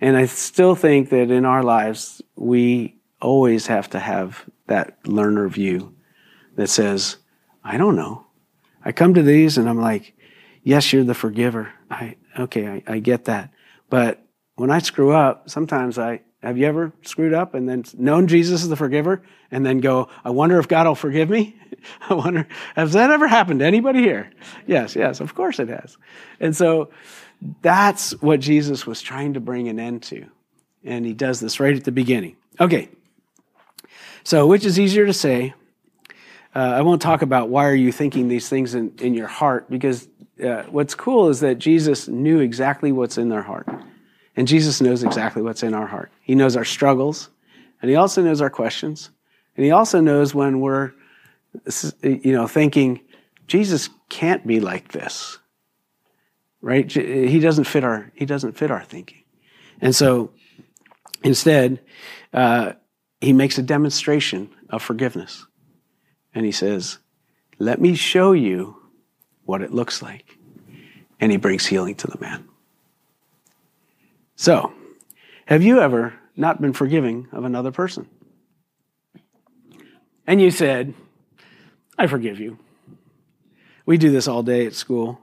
And 0.00 0.16
I 0.16 0.26
still 0.26 0.74
think 0.74 1.10
that 1.10 1.30
in 1.30 1.44
our 1.44 1.62
lives, 1.62 2.20
we 2.34 2.96
always 3.20 3.68
have 3.68 3.88
to 3.90 3.98
have 3.98 4.44
that 4.66 4.98
learner 5.06 5.48
view 5.48 5.94
that 6.56 6.68
says, 6.68 7.16
I 7.64 7.76
don't 7.76 7.96
know. 7.96 8.26
I 8.84 8.92
come 8.92 9.14
to 9.14 9.22
these 9.22 9.56
and 9.56 9.68
I'm 9.68 9.80
like, 9.80 10.14
yes, 10.62 10.92
you're 10.92 11.04
the 11.04 11.14
forgiver. 11.14 11.72
I, 11.90 12.16
okay, 12.38 12.82
I, 12.86 12.94
I 12.94 12.98
get 12.98 13.24
that. 13.26 13.50
But 13.88 14.25
when 14.56 14.70
I 14.70 14.78
screw 14.80 15.12
up, 15.12 15.48
sometimes 15.48 15.98
I, 15.98 16.22
have 16.42 16.58
you 16.58 16.66
ever 16.66 16.92
screwed 17.02 17.34
up 17.34 17.54
and 17.54 17.68
then 17.68 17.84
known 17.96 18.26
Jesus 18.26 18.62
is 18.62 18.68
the 18.68 18.76
forgiver 18.76 19.22
and 19.50 19.64
then 19.64 19.80
go, 19.80 20.08
I 20.24 20.30
wonder 20.30 20.58
if 20.58 20.66
God 20.66 20.86
will 20.86 20.94
forgive 20.94 21.30
me? 21.30 21.56
I 22.08 22.14
wonder, 22.14 22.48
has 22.74 22.94
that 22.94 23.10
ever 23.10 23.28
happened 23.28 23.60
to 23.60 23.66
anybody 23.66 24.00
here? 24.00 24.30
Yes, 24.66 24.96
yes, 24.96 25.20
of 25.20 25.34
course 25.34 25.58
it 25.58 25.68
has. 25.68 25.96
And 26.40 26.56
so 26.56 26.90
that's 27.62 28.12
what 28.22 28.40
Jesus 28.40 28.86
was 28.86 29.02
trying 29.02 29.34
to 29.34 29.40
bring 29.40 29.68
an 29.68 29.78
end 29.78 30.02
to. 30.04 30.26
And 30.84 31.04
he 31.04 31.12
does 31.12 31.40
this 31.40 31.60
right 31.60 31.76
at 31.76 31.84
the 31.84 31.92
beginning. 31.92 32.36
Okay. 32.58 32.88
So, 34.24 34.46
which 34.46 34.64
is 34.64 34.80
easier 34.80 35.06
to 35.06 35.12
say, 35.12 35.54
uh, 36.54 36.58
I 36.58 36.80
won't 36.80 37.02
talk 37.02 37.22
about 37.22 37.50
why 37.50 37.66
are 37.66 37.74
you 37.74 37.92
thinking 37.92 38.28
these 38.28 38.48
things 38.48 38.74
in, 38.74 38.94
in 38.98 39.12
your 39.12 39.26
heart 39.26 39.68
because 39.68 40.08
uh, 40.42 40.62
what's 40.64 40.94
cool 40.94 41.28
is 41.28 41.40
that 41.40 41.58
Jesus 41.58 42.08
knew 42.08 42.40
exactly 42.40 42.92
what's 42.92 43.18
in 43.18 43.28
their 43.28 43.42
heart. 43.42 43.68
And 44.36 44.46
Jesus 44.46 44.80
knows 44.80 45.02
exactly 45.02 45.42
what's 45.42 45.62
in 45.62 45.74
our 45.74 45.86
heart. 45.86 46.12
He 46.20 46.34
knows 46.34 46.56
our 46.56 46.64
struggles, 46.64 47.30
and 47.80 47.90
he 47.90 47.96
also 47.96 48.22
knows 48.22 48.40
our 48.40 48.50
questions. 48.50 49.10
And 49.56 49.64
he 49.64 49.70
also 49.70 50.00
knows 50.00 50.34
when 50.34 50.60
we're 50.60 50.92
you 52.02 52.32
know 52.32 52.46
thinking 52.46 53.00
Jesus 53.46 53.88
can't 54.08 54.46
be 54.46 54.60
like 54.60 54.92
this. 54.92 55.38
Right? 56.60 56.90
He 56.90 57.38
doesn't 57.38 57.64
fit 57.64 57.84
our 57.84 58.12
he 58.14 58.26
doesn't 58.26 58.52
fit 58.52 58.70
our 58.70 58.84
thinking. 58.84 59.22
And 59.80 59.94
so 59.94 60.32
instead, 61.22 61.80
uh, 62.32 62.72
he 63.20 63.32
makes 63.32 63.58
a 63.58 63.62
demonstration 63.62 64.50
of 64.70 64.82
forgiveness 64.82 65.46
and 66.34 66.44
he 66.44 66.52
says, 66.52 66.98
Let 67.58 67.80
me 67.80 67.94
show 67.94 68.32
you 68.32 68.76
what 69.44 69.62
it 69.62 69.72
looks 69.72 70.02
like. 70.02 70.36
And 71.18 71.32
he 71.32 71.38
brings 71.38 71.66
healing 71.66 71.94
to 71.96 72.06
the 72.06 72.18
man. 72.20 72.46
So, 74.36 74.72
have 75.46 75.62
you 75.62 75.80
ever 75.80 76.14
not 76.36 76.60
been 76.60 76.72
forgiving 76.72 77.28
of 77.32 77.44
another 77.44 77.72
person? 77.72 78.08
and 80.26 80.40
you 80.40 80.50
said, 80.50 80.94
I 81.98 82.06
forgive 82.06 82.40
you. 82.40 82.58
We 83.86 83.98
do 83.98 84.10
this 84.10 84.26
all 84.26 84.42
day 84.42 84.66
at 84.66 84.74
school. 84.74 85.20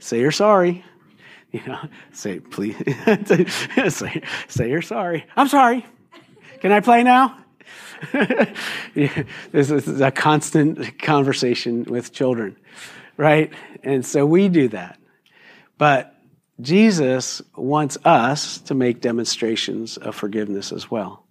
Say 0.00 0.20
you're 0.20 0.32
sorry. 0.32 0.84
You 1.52 1.62
know, 1.66 1.78
say 2.12 2.40
please. 2.40 2.76
say, 3.88 4.22
say 4.48 4.68
you're 4.68 4.82
sorry. 4.82 5.24
I'm 5.36 5.48
sorry. 5.48 5.86
Can 6.60 6.72
I 6.72 6.80
play 6.80 7.04
now? 7.04 7.38
this 8.12 9.70
is 9.70 10.00
a 10.00 10.10
constant 10.10 10.98
conversation 10.98 11.84
with 11.84 12.12
children, 12.12 12.56
right? 13.16 13.52
And 13.82 14.04
so 14.04 14.26
we 14.26 14.48
do 14.48 14.68
that. 14.68 14.98
But 15.78 16.15
Jesus 16.60 17.42
wants 17.54 17.98
us 18.04 18.58
to 18.62 18.74
make 18.74 19.00
demonstrations 19.00 19.96
of 19.98 20.14
forgiveness 20.14 20.72
as 20.72 20.90
well. 20.90 21.24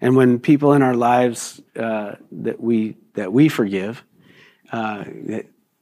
And 0.00 0.16
when 0.16 0.38
people 0.38 0.72
in 0.72 0.82
our 0.82 0.94
lives 0.94 1.60
uh, 1.76 2.16
that 2.32 2.60
we 2.60 2.96
that 3.14 3.32
we 3.32 3.48
forgive 3.48 4.04
uh, 4.72 5.04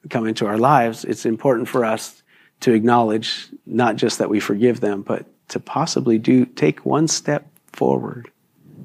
come 0.09 0.27
into 0.27 0.47
our 0.47 0.59
lives, 0.59 1.05
it's 1.05 1.25
important 1.25 1.69
for 1.69 1.85
us 1.85 2.23
to 2.61 2.73
acknowledge 2.73 3.49
not 3.67 3.97
just 3.97 4.19
that 4.19 4.29
we 4.29 4.41
forgive 4.41 4.81
them, 4.81 5.03
but 5.03 5.27
to 5.49 5.61
possibly 5.61 6.19
do 6.19 6.45
take 6.45 6.85
one 6.85 7.09
step 7.09 7.47
forward, 7.73 8.31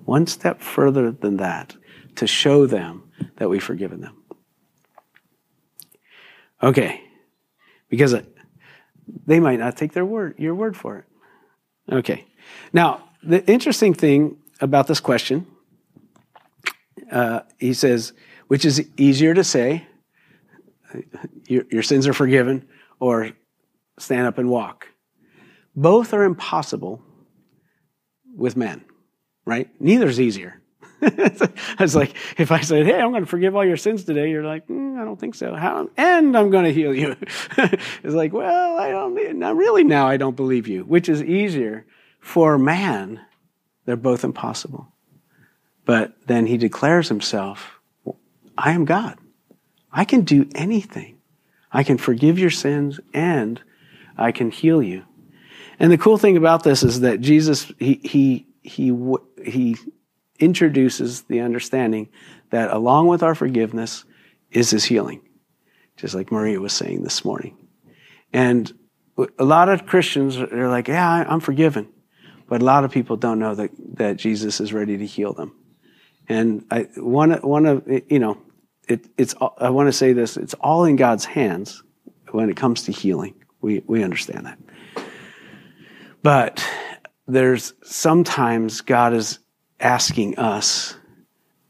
one 0.05 0.27
step 0.27 0.61
further 0.61 1.11
than 1.11 1.37
that, 1.37 1.75
to 2.15 2.27
show 2.27 2.65
them 2.65 3.03
that 3.37 3.49
we've 3.49 3.63
forgiven 3.63 4.01
them. 4.01 4.15
Okay, 6.63 7.01
because 7.89 8.15
they 9.25 9.39
might 9.39 9.59
not 9.59 9.77
take 9.77 9.93
their 9.93 10.05
word, 10.05 10.35
your 10.37 10.55
word 10.55 10.75
for 10.75 10.97
it. 10.99 11.05
Okay. 11.91 12.25
Now, 12.73 13.09
the 13.23 13.45
interesting 13.49 13.93
thing 13.93 14.37
about 14.61 14.87
this 14.87 14.99
question, 14.99 15.47
uh, 17.11 17.41
he 17.59 17.73
says, 17.73 18.13
which 18.47 18.65
is 18.65 18.87
easier 18.97 19.33
to 19.33 19.43
say, 19.43 19.87
your, 21.47 21.65
your 21.69 21.83
sins 21.83 22.07
are 22.07 22.13
forgiven, 22.13 22.67
or 22.99 23.31
stand 23.99 24.27
up 24.27 24.37
and 24.37 24.49
walk. 24.49 24.87
Both 25.75 26.13
are 26.13 26.23
impossible 26.23 27.01
with 28.35 28.55
men, 28.55 28.85
right? 29.45 29.69
Neither's 29.81 30.19
easier. 30.19 30.61
I 31.77 31.83
was 31.83 31.95
like, 31.95 32.15
if 32.37 32.51
I 32.51 32.61
said, 32.61 32.85
"Hey, 32.85 32.99
I'm 32.99 33.11
going 33.11 33.23
to 33.23 33.29
forgive 33.29 33.55
all 33.55 33.65
your 33.65 33.77
sins 33.77 34.03
today," 34.03 34.29
you're 34.31 34.43
like, 34.43 34.67
mm, 34.67 34.99
"I 34.99 35.05
don't 35.05 35.19
think 35.19 35.35
so." 35.35 35.53
How? 35.55 35.87
And 35.97 36.35
I'm 36.35 36.49
going 36.49 36.65
to 36.65 36.73
heal 36.73 36.95
you. 36.95 37.15
it's 37.57 38.15
like, 38.15 38.33
well, 38.33 38.77
I 38.77 38.89
don't. 38.89 39.37
Not 39.37 39.55
really. 39.55 39.83
Now 39.83 40.07
I 40.07 40.17
don't 40.17 40.35
believe 40.35 40.67
you. 40.67 40.83
Which 40.83 41.07
is 41.07 41.21
easier 41.21 41.85
for 42.19 42.57
man? 42.57 43.21
They're 43.85 43.95
both 43.95 44.23
impossible. 44.23 44.87
But 45.85 46.15
then 46.25 46.47
he 46.47 46.57
declares 46.57 47.09
himself, 47.09 47.79
"I 48.57 48.71
am 48.71 48.85
God. 48.85 49.19
I 49.91 50.05
can 50.05 50.21
do 50.21 50.49
anything. 50.55 51.19
I 51.71 51.83
can 51.83 51.97
forgive 51.99 52.39
your 52.39 52.49
sins 52.49 52.99
and 53.13 53.61
I 54.17 54.31
can 54.31 54.49
heal 54.49 54.81
you." 54.81 55.03
And 55.79 55.91
the 55.91 55.97
cool 55.99 56.17
thing 56.17 56.35
about 56.35 56.63
this 56.63 56.81
is 56.81 57.01
that 57.01 57.21
Jesus, 57.21 57.71
he 57.77 57.99
he 58.03 58.47
he 58.63 58.91
he 59.45 59.77
introduces 60.39 61.23
the 61.23 61.39
understanding 61.39 62.09
that 62.49 62.71
along 62.71 63.07
with 63.07 63.23
our 63.23 63.35
forgiveness 63.35 64.05
is 64.51 64.69
his 64.69 64.85
healing, 64.85 65.21
just 65.97 66.15
like 66.15 66.31
Maria 66.31 66.59
was 66.59 66.73
saying 66.73 67.03
this 67.03 67.25
morning. 67.25 67.57
And 68.33 68.71
a 69.39 69.45
lot 69.45 69.69
of 69.69 69.85
Christians 69.85 70.37
are 70.37 70.69
like, 70.69 70.87
yeah, 70.87 71.25
I'm 71.27 71.39
forgiven. 71.39 71.89
But 72.47 72.61
a 72.61 72.65
lot 72.65 72.83
of 72.83 72.91
people 72.91 73.17
don't 73.17 73.39
know 73.39 73.55
that, 73.55 73.71
that 73.95 74.17
Jesus 74.17 74.59
is 74.59 74.73
ready 74.73 74.97
to 74.97 75.05
heal 75.05 75.33
them. 75.33 75.55
And 76.27 76.65
I, 76.69 76.83
one 76.97 77.31
of, 77.65 77.87
you 77.87 78.19
know, 78.19 78.37
it, 78.87 79.07
it's, 79.17 79.33
I 79.57 79.69
want 79.69 79.87
to 79.87 79.93
say 79.93 80.13
this, 80.13 80.37
it's 80.37 80.53
all 80.55 80.85
in 80.85 80.95
God's 80.95 81.25
hands 81.25 81.81
when 82.31 82.49
it 82.49 82.57
comes 82.57 82.83
to 82.83 82.91
healing. 82.91 83.35
We, 83.61 83.83
we 83.87 84.03
understand 84.03 84.45
that. 84.45 84.59
But 86.21 86.63
there's 87.27 87.73
sometimes 87.83 88.81
God 88.81 89.13
is 89.13 89.39
asking 89.79 90.37
us 90.37 90.95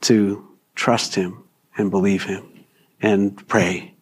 to 0.02 0.48
trust 0.76 1.16
Him 1.16 1.44
and 1.78 1.92
believe 1.92 2.24
Him 2.24 2.66
and 3.02 3.48
pray 3.48 3.94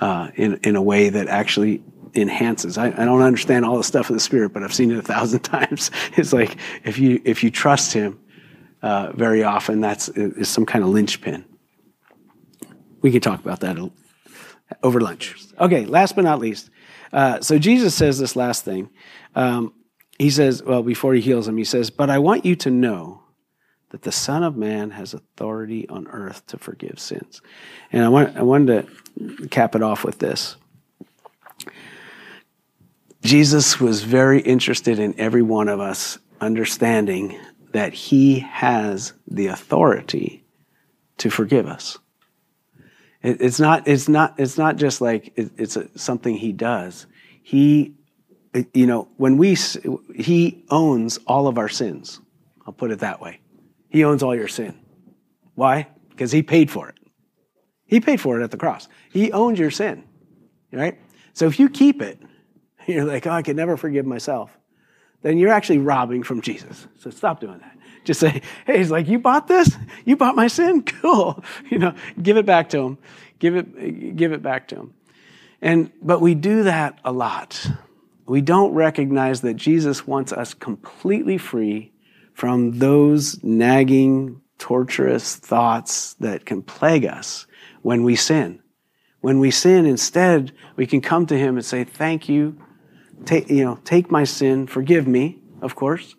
uh, 0.00 0.30
in, 0.34 0.60
in 0.62 0.76
a 0.76 0.82
way 0.82 1.08
that 1.08 1.28
actually 1.28 1.82
enhances. 2.14 2.78
I, 2.78 2.86
I, 2.88 3.04
don't 3.04 3.22
understand 3.22 3.64
all 3.64 3.76
the 3.76 3.84
stuff 3.84 4.10
of 4.10 4.14
the 4.14 4.20
Spirit, 4.20 4.52
but 4.52 4.62
I've 4.62 4.74
seen 4.74 4.90
it 4.90 4.98
a 4.98 5.02
thousand 5.02 5.40
times. 5.40 5.90
It's 6.16 6.32
like 6.32 6.56
if 6.84 6.98
you 6.98 7.20
if 7.24 7.42
you 7.42 7.50
trust 7.50 7.92
Him, 7.92 8.18
uh, 8.82 9.12
very 9.12 9.42
often 9.42 9.80
that's 9.80 10.08
is 10.08 10.48
some 10.48 10.66
kind 10.66 10.84
of 10.84 10.90
linchpin. 10.90 11.44
We 13.02 13.10
can 13.10 13.20
talk 13.20 13.40
about 13.40 13.60
that 13.60 13.78
over 14.82 15.00
lunch. 15.00 15.36
Okay, 15.60 15.84
last 15.84 16.16
but 16.16 16.24
not 16.24 16.38
least. 16.38 16.70
Uh, 17.12 17.40
so 17.40 17.58
Jesus 17.58 17.94
says 17.94 18.18
this 18.18 18.34
last 18.36 18.64
thing. 18.64 18.90
Um, 19.34 19.72
he 20.18 20.30
says, 20.30 20.62
well, 20.62 20.82
before 20.82 21.14
he 21.14 21.20
heals 21.20 21.46
him, 21.46 21.56
he 21.56 21.64
says, 21.64 21.90
"But 21.90 22.10
I 22.10 22.18
want 22.18 22.44
you 22.44 22.56
to 22.56 22.70
know 22.70 23.22
that 23.96 24.02
the 24.02 24.12
Son 24.12 24.42
of 24.42 24.58
Man 24.58 24.90
has 24.90 25.14
authority 25.14 25.88
on 25.88 26.06
earth 26.08 26.46
to 26.48 26.58
forgive 26.58 27.00
sins. 27.00 27.40
And 27.90 28.04
I, 28.04 28.10
want, 28.10 28.36
I 28.36 28.42
wanted 28.42 28.86
to 29.18 29.48
cap 29.48 29.74
it 29.74 29.82
off 29.82 30.04
with 30.04 30.18
this. 30.18 30.56
Jesus 33.22 33.80
was 33.80 34.02
very 34.04 34.42
interested 34.42 34.98
in 34.98 35.18
every 35.18 35.40
one 35.40 35.68
of 35.68 35.80
us 35.80 36.18
understanding 36.42 37.40
that 37.72 37.94
he 37.94 38.40
has 38.40 39.14
the 39.26 39.46
authority 39.46 40.44
to 41.16 41.30
forgive 41.30 41.64
us. 41.64 41.96
It, 43.22 43.40
it's 43.40 43.58
not, 43.58 43.88
it's 43.88 44.10
not, 44.10 44.34
it's 44.36 44.58
not 44.58 44.76
just 44.76 45.00
like 45.00 45.32
it, 45.36 45.52
it's 45.56 45.78
a, 45.78 45.88
something 45.98 46.34
he 46.36 46.52
does. 46.52 47.06
He, 47.42 47.94
you 48.74 48.86
know, 48.86 49.08
when 49.16 49.38
we, 49.38 49.56
he 50.14 50.66
owns 50.68 51.16
all 51.26 51.48
of 51.48 51.56
our 51.56 51.70
sins. 51.70 52.20
I'll 52.66 52.74
put 52.74 52.90
it 52.90 52.98
that 52.98 53.22
way. 53.22 53.40
He 53.96 54.04
owns 54.04 54.22
all 54.22 54.36
your 54.36 54.46
sin. 54.46 54.78
Why? 55.54 55.88
Because 56.10 56.30
he 56.30 56.42
paid 56.42 56.70
for 56.70 56.90
it. 56.90 56.98
He 57.86 57.98
paid 57.98 58.20
for 58.20 58.38
it 58.38 58.44
at 58.44 58.50
the 58.50 58.58
cross. 58.58 58.88
He 59.10 59.32
owns 59.32 59.58
your 59.58 59.70
sin, 59.70 60.04
right? 60.70 61.00
So 61.32 61.46
if 61.46 61.58
you 61.58 61.70
keep 61.70 62.02
it, 62.02 62.20
you're 62.86 63.06
like, 63.06 63.26
oh, 63.26 63.30
I 63.30 63.40
can 63.40 63.56
never 63.56 63.78
forgive 63.78 64.04
myself. 64.04 64.54
Then 65.22 65.38
you're 65.38 65.50
actually 65.50 65.78
robbing 65.78 66.24
from 66.24 66.42
Jesus. 66.42 66.86
So 66.98 67.08
stop 67.08 67.40
doing 67.40 67.56
that. 67.56 67.78
Just 68.04 68.20
say, 68.20 68.42
hey, 68.66 68.76
he's 68.76 68.90
like, 68.90 69.08
you 69.08 69.18
bought 69.18 69.48
this? 69.48 69.74
You 70.04 70.14
bought 70.18 70.36
my 70.36 70.48
sin? 70.48 70.82
Cool. 71.00 71.42
You 71.70 71.78
know, 71.78 71.94
give 72.20 72.36
it 72.36 72.44
back 72.44 72.68
to 72.70 72.78
him. 72.80 72.98
Give 73.38 73.56
it, 73.56 74.14
give 74.14 74.32
it 74.32 74.42
back 74.42 74.68
to 74.68 74.76
him. 74.76 74.94
And, 75.62 75.90
but 76.02 76.20
we 76.20 76.34
do 76.34 76.64
that 76.64 76.98
a 77.02 77.12
lot. 77.12 77.66
We 78.26 78.42
don't 78.42 78.74
recognize 78.74 79.40
that 79.40 79.54
Jesus 79.54 80.06
wants 80.06 80.34
us 80.34 80.52
completely 80.52 81.38
free 81.38 81.92
from 82.36 82.80
those 82.80 83.42
nagging, 83.42 84.42
torturous 84.58 85.36
thoughts 85.36 86.12
that 86.20 86.44
can 86.44 86.62
plague 86.62 87.06
us 87.06 87.46
when 87.80 88.04
we 88.04 88.14
sin. 88.14 88.60
When 89.22 89.38
we 89.38 89.50
sin, 89.50 89.86
instead, 89.86 90.52
we 90.76 90.86
can 90.86 91.00
come 91.00 91.24
to 91.28 91.38
Him 91.38 91.56
and 91.56 91.64
say, 91.64 91.82
Thank 91.82 92.28
you. 92.28 92.60
Take, 93.24 93.48
you 93.48 93.64
know, 93.64 93.80
take 93.84 94.10
my 94.10 94.24
sin, 94.24 94.66
forgive 94.66 95.08
me, 95.08 95.38
of 95.62 95.74
course, 95.76 96.14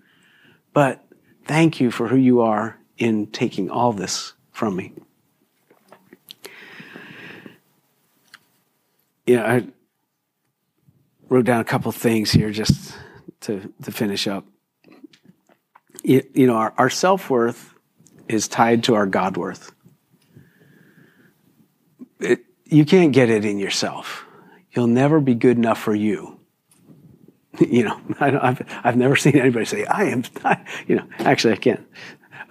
but 0.73 1.05
thank 1.45 1.79
you 1.79 1.91
for 1.91 2.07
who 2.07 2.15
you 2.15 2.41
are 2.41 2.79
in 2.97 3.27
taking 3.27 3.69
all 3.69 3.93
this 3.93 4.33
from 4.51 4.75
me. 4.75 4.93
Yeah, 9.27 9.43
I 9.45 9.67
wrote 11.29 11.45
down 11.45 11.61
a 11.61 11.63
couple 11.63 11.91
things 11.91 12.31
here 12.31 12.49
just 12.49 12.97
to, 13.41 13.71
to 13.83 13.91
finish 13.91 14.25
up 14.25 14.43
you, 16.07 16.47
know, 16.47 16.55
our, 16.55 16.73
our 16.77 16.89
self 16.89 17.29
worth 17.29 17.73
is 18.27 18.47
tied 18.47 18.85
to 18.85 18.95
our 18.95 19.05
God 19.05 19.35
worth. 19.35 19.73
It, 22.19 22.45
you 22.65 22.85
can't 22.85 23.11
get 23.11 23.29
it 23.29 23.45
in 23.45 23.59
yourself. 23.59 24.25
You'll 24.71 24.87
never 24.87 25.19
be 25.19 25.35
good 25.35 25.57
enough 25.57 25.79
for 25.79 25.93
you. 25.93 26.33
You 27.59 27.85
know, 27.85 27.99
I 28.19 28.29
have 28.29 28.81
I've 28.83 28.97
never 28.97 29.15
seen 29.15 29.35
anybody 29.35 29.65
say, 29.65 29.83
I 29.83 30.03
am, 30.09 30.23
I, 30.45 30.63
you 30.85 30.95
know, 30.95 31.07
actually, 31.17 31.53
I 31.53 31.55
can't. 31.55 31.83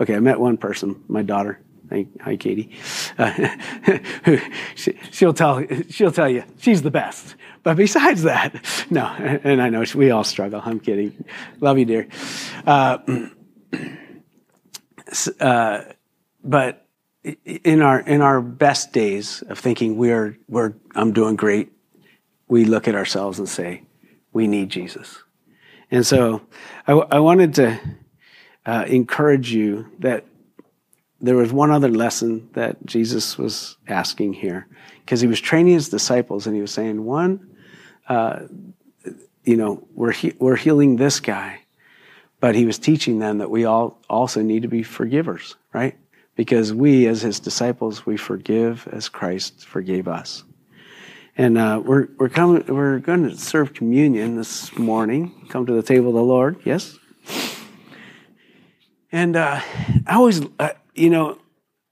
Okay, 0.00 0.16
I 0.16 0.18
met 0.18 0.40
one 0.40 0.56
person, 0.56 1.04
my 1.06 1.22
daughter. 1.22 1.60
Hi, 1.90 2.06
hi 2.20 2.36
Katie. 2.36 2.76
Uh, 3.16 3.48
she, 4.74 4.98
she'll 5.12 5.32
tell 5.32 5.64
she'll 5.90 6.10
tell 6.10 6.28
you 6.28 6.42
she's 6.58 6.82
the 6.82 6.90
best. 6.90 7.36
But 7.62 7.76
besides 7.76 8.24
that, 8.24 8.60
no. 8.90 9.04
And 9.06 9.62
I 9.62 9.68
know 9.68 9.84
we 9.94 10.10
all 10.10 10.24
struggle. 10.24 10.60
I'm 10.64 10.80
kidding. 10.80 11.24
Love 11.60 11.78
you, 11.78 11.84
dear. 11.84 12.08
Uh, 12.66 12.98
uh, 15.40 15.80
but 16.42 16.86
in 17.44 17.82
our 17.82 18.00
in 18.00 18.20
our 18.22 18.40
best 18.40 18.92
days 18.92 19.42
of 19.48 19.58
thinking 19.58 19.96
we're 19.96 20.38
we're 20.48 20.74
I'm 20.94 21.12
doing 21.12 21.36
great, 21.36 21.72
we 22.48 22.64
look 22.64 22.88
at 22.88 22.94
ourselves 22.94 23.38
and 23.38 23.48
say 23.48 23.82
we 24.32 24.46
need 24.46 24.70
Jesus. 24.70 25.22
And 25.90 26.06
so 26.06 26.42
I, 26.86 26.92
I 26.92 27.18
wanted 27.20 27.54
to 27.54 27.80
uh, 28.64 28.84
encourage 28.88 29.52
you 29.52 29.90
that 30.00 30.24
there 31.20 31.36
was 31.36 31.52
one 31.52 31.70
other 31.70 31.88
lesson 31.88 32.48
that 32.52 32.84
Jesus 32.84 33.38
was 33.38 33.76
asking 33.88 34.34
here 34.34 34.66
because 35.00 35.20
he 35.20 35.26
was 35.26 35.40
training 35.40 35.74
his 35.74 35.88
disciples 35.88 36.46
and 36.46 36.54
he 36.54 36.60
was 36.60 36.72
saying, 36.72 37.04
one, 37.04 37.56
uh, 38.08 38.40
you 39.44 39.56
know, 39.56 39.86
we're, 39.94 40.12
he- 40.12 40.34
we're 40.38 40.56
healing 40.56 40.96
this 40.96 41.20
guy, 41.20 41.60
but 42.40 42.54
he 42.54 42.66
was 42.66 42.78
teaching 42.78 43.18
them 43.18 43.38
that 43.38 43.50
we 43.50 43.64
all 43.64 43.98
also 44.08 44.42
need 44.42 44.62
to 44.62 44.68
be 44.68 44.82
forgivers, 44.82 45.56
right? 45.72 45.96
Because 46.34 46.72
we, 46.72 47.06
as 47.06 47.22
his 47.22 47.40
disciples, 47.40 48.04
we 48.04 48.16
forgive 48.16 48.88
as 48.92 49.08
Christ 49.08 49.66
forgave 49.66 50.06
us. 50.06 50.44
And 51.38 51.58
uh, 51.58 51.82
we're 51.84 52.08
we're 52.18 52.30
coming. 52.30 52.64
We're 52.66 52.98
going 52.98 53.28
to 53.28 53.36
serve 53.36 53.74
communion 53.74 54.36
this 54.36 54.76
morning. 54.78 55.46
Come 55.50 55.66
to 55.66 55.72
the 55.72 55.82
table 55.82 56.08
of 56.08 56.14
the 56.14 56.22
Lord. 56.22 56.56
Yes. 56.64 56.98
And 59.12 59.36
uh, 59.36 59.60
I 60.06 60.14
always, 60.14 60.40
uh, 60.58 60.70
you 60.94 61.10
know, 61.10 61.38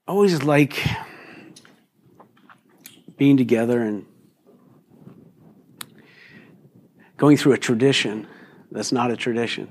always 0.07 0.43
like 0.43 0.79
being 3.17 3.37
together 3.37 3.81
and 3.81 4.05
going 7.17 7.37
through 7.37 7.53
a 7.53 7.57
tradition 7.57 8.27
that's 8.71 8.91
not 8.91 9.11
a 9.11 9.15
tradition. 9.15 9.69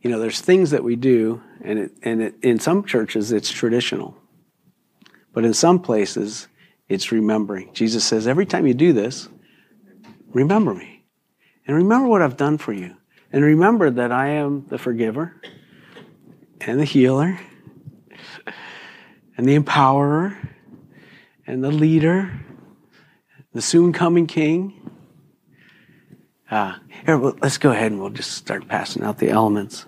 You 0.00 0.10
know, 0.10 0.18
there's 0.18 0.40
things 0.40 0.70
that 0.70 0.82
we 0.82 0.96
do, 0.96 1.42
and 1.62 1.78
it, 1.78 1.92
and 2.02 2.22
it, 2.22 2.34
in 2.42 2.58
some 2.58 2.84
churches 2.84 3.32
it's 3.32 3.50
traditional, 3.50 4.16
but 5.34 5.44
in 5.44 5.52
some 5.52 5.80
places 5.80 6.48
it's 6.88 7.12
remembering. 7.12 7.70
Jesus 7.74 8.04
says, 8.04 8.26
every 8.26 8.46
time 8.46 8.66
you 8.66 8.74
do 8.74 8.92
this, 8.94 9.28
remember 10.32 10.74
me, 10.74 11.04
and 11.66 11.76
remember 11.76 12.08
what 12.08 12.22
I've 12.22 12.38
done 12.38 12.56
for 12.56 12.72
you, 12.72 12.96
and 13.30 13.44
remember 13.44 13.90
that 13.90 14.10
I 14.10 14.28
am 14.28 14.64
the 14.68 14.78
forgiver, 14.78 15.40
and 16.62 16.80
the 16.80 16.84
healer, 16.84 17.38
and 19.36 19.46
the 19.46 19.58
empowerer, 19.58 20.36
and 21.46 21.62
the 21.62 21.70
leader, 21.70 22.40
the 23.52 23.62
soon 23.62 23.92
coming 23.92 24.26
king. 24.26 24.76
Uh, 26.50 26.74
here, 27.06 27.16
let's 27.16 27.58
go 27.58 27.70
ahead 27.70 27.92
and 27.92 28.00
we'll 28.00 28.10
just 28.10 28.32
start 28.32 28.66
passing 28.66 29.04
out 29.04 29.18
the 29.18 29.30
elements. 29.30 29.86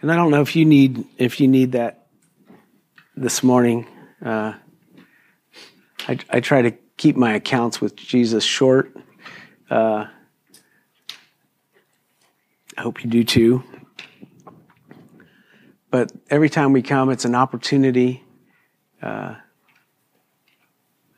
And 0.00 0.10
I 0.10 0.16
don't 0.16 0.30
know 0.30 0.40
if 0.40 0.56
you 0.56 0.64
need 0.64 1.04
if 1.18 1.40
you 1.40 1.48
need 1.48 1.72
that 1.72 2.08
this 3.16 3.42
morning. 3.42 3.86
Uh, 4.24 4.54
I, 6.08 6.18
I 6.30 6.40
try 6.40 6.62
to 6.62 6.72
keep 6.96 7.16
my 7.16 7.34
accounts 7.34 7.80
with 7.80 7.96
Jesus 7.96 8.44
short. 8.44 8.94
Uh, 9.70 10.06
I 12.76 12.80
hope 12.80 13.04
you 13.04 13.10
do 13.10 13.24
too. 13.24 13.62
But 15.90 16.12
every 16.30 16.48
time 16.48 16.72
we 16.72 16.82
come, 16.82 17.10
it's 17.10 17.24
an 17.24 17.34
opportunity. 17.34 18.24
Uh, 19.02 19.36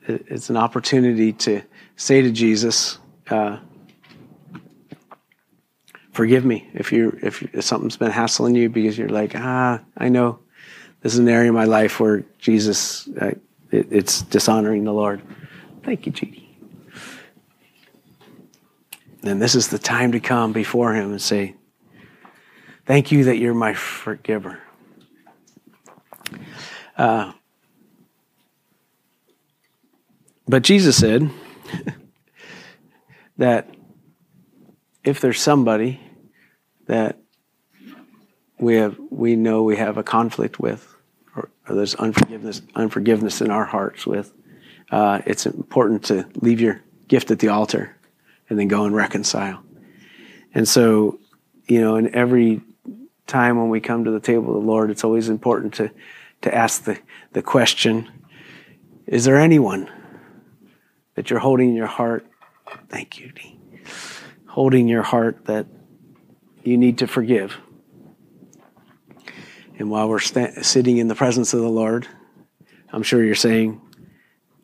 it's 0.07 0.49
an 0.49 0.57
opportunity 0.57 1.33
to 1.33 1.61
say 1.95 2.21
to 2.21 2.31
Jesus, 2.31 2.99
uh, 3.29 3.59
"Forgive 6.11 6.45
me 6.45 6.69
if 6.73 6.91
you 6.91 7.17
if, 7.21 7.43
if 7.53 7.63
something's 7.63 7.97
been 7.97 8.11
hassling 8.11 8.55
you 8.55 8.69
because 8.69 8.97
you're 8.97 9.09
like, 9.09 9.33
ah, 9.35 9.81
I 9.97 10.09
know 10.09 10.39
this 11.01 11.13
is 11.13 11.19
an 11.19 11.29
area 11.29 11.49
of 11.49 11.55
my 11.55 11.65
life 11.65 11.99
where 11.99 12.23
Jesus, 12.39 13.07
uh, 13.21 13.31
it, 13.71 13.87
it's 13.91 14.21
dishonoring 14.21 14.83
the 14.83 14.93
Lord." 14.93 15.21
Thank 15.83 16.05
you, 16.05 16.11
Judy. 16.11 16.47
And 19.23 19.41
this 19.41 19.55
is 19.55 19.69
the 19.69 19.79
time 19.79 20.11
to 20.13 20.19
come 20.19 20.53
before 20.53 20.93
Him 20.93 21.11
and 21.11 21.21
say, 21.21 21.55
Thank 22.85 23.11
you 23.11 23.25
that 23.25 23.37
you're 23.37 23.53
my 23.53 23.73
forgiver. 23.73 24.59
Uh, 26.97 27.33
but 30.47 30.63
Jesus 30.63 30.97
said 30.97 31.29
that 33.37 33.69
if 35.03 35.21
there's 35.21 35.41
somebody 35.41 35.99
that 36.87 37.17
we 38.59 38.75
have, 38.75 38.97
we 39.09 39.35
know 39.35 39.63
we 39.63 39.77
have 39.77 39.97
a 39.97 40.03
conflict 40.03 40.59
with, 40.59 40.95
or, 41.35 41.49
or 41.67 41.75
there's 41.75 41.95
unforgiveness, 41.95 42.61
unforgiveness 42.75 43.41
in 43.41 43.51
our 43.51 43.65
hearts 43.65 44.07
with, 44.07 44.33
uh, 44.91 45.21
it's 45.25 45.45
important 45.45 46.05
to 46.05 46.27
leave 46.41 46.59
your 46.59 46.81
gift 47.07 47.29
at 47.29 47.39
the 47.39 47.49
altar 47.49 47.95
and 48.49 48.57
then 48.57 48.67
go 48.67 48.85
and 48.85 48.95
reconcile. 48.95 49.61
And 50.53 50.67
so, 50.67 51.19
you 51.67 51.81
know, 51.81 51.97
in 51.97 52.13
every 52.15 52.61
time 53.27 53.57
when 53.57 53.69
we 53.69 53.79
come 53.79 54.05
to 54.05 54.11
the 54.11 54.19
table 54.19 54.55
of 54.55 54.61
the 54.61 54.67
Lord, 54.67 54.89
it's 54.89 55.03
always 55.03 55.29
important 55.29 55.73
to, 55.75 55.91
to 56.41 56.55
ask 56.55 56.83
the, 56.85 56.97
the 57.33 57.41
question 57.41 58.09
Is 59.05 59.25
there 59.25 59.37
anyone 59.37 59.89
that 61.17 61.31
you're 61.31 61.39
holding 61.39 61.69
in 61.69 61.75
your 61.75 61.87
heart? 61.87 62.27
Thank 62.89 63.19
you. 63.19 63.31
Holding 64.45 64.87
your 64.87 65.01
heart 65.01 65.45
that 65.45 65.65
you 66.63 66.77
need 66.77 66.99
to 66.99 67.07
forgive. 67.07 67.57
And 69.79 69.89
while 69.89 70.07
we're 70.07 70.19
sta- 70.19 70.61
sitting 70.61 70.97
in 70.97 71.07
the 71.07 71.15
presence 71.15 71.55
of 71.55 71.61
the 71.61 71.69
Lord, 71.69 72.07
I'm 72.93 73.01
sure 73.01 73.23
you're 73.23 73.33
saying, 73.33 73.81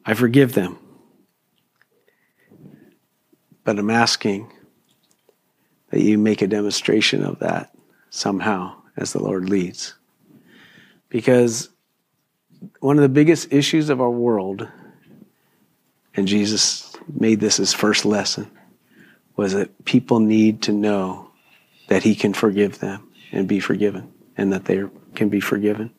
I 0.05 0.13
forgive 0.13 0.53
them. 0.53 0.77
But 3.63 3.79
I'm 3.79 3.89
asking 3.89 4.51
that 5.89 6.01
you 6.01 6.19
make 6.19 6.43
a 6.43 6.47
demonstration 6.47 7.23
of 7.23 7.39
that 7.39 7.73
somehow 8.11 8.79
as 8.95 9.11
the 9.11 9.23
Lord 9.23 9.49
leads. 9.49 9.95
Because 11.09 11.69
one 12.79 12.97
of 12.97 13.01
the 13.01 13.09
biggest 13.09 13.51
issues 13.51 13.89
of 13.89 14.01
our 14.01 14.11
world, 14.11 14.67
and 16.15 16.27
Jesus 16.27 16.95
made 17.07 17.39
this 17.39 17.57
his 17.57 17.73
first 17.73 18.05
lesson, 18.05 18.49
was 19.35 19.53
that 19.53 19.85
people 19.85 20.19
need 20.19 20.61
to 20.63 20.71
know 20.71 21.31
that 21.87 22.03
He 22.03 22.15
can 22.15 22.33
forgive 22.33 22.79
them 22.79 23.09
and 23.31 23.47
be 23.47 23.59
forgiven, 23.59 24.11
and 24.37 24.53
that 24.53 24.65
they 24.65 24.83
can 25.15 25.29
be 25.29 25.39
forgiven. 25.39 25.91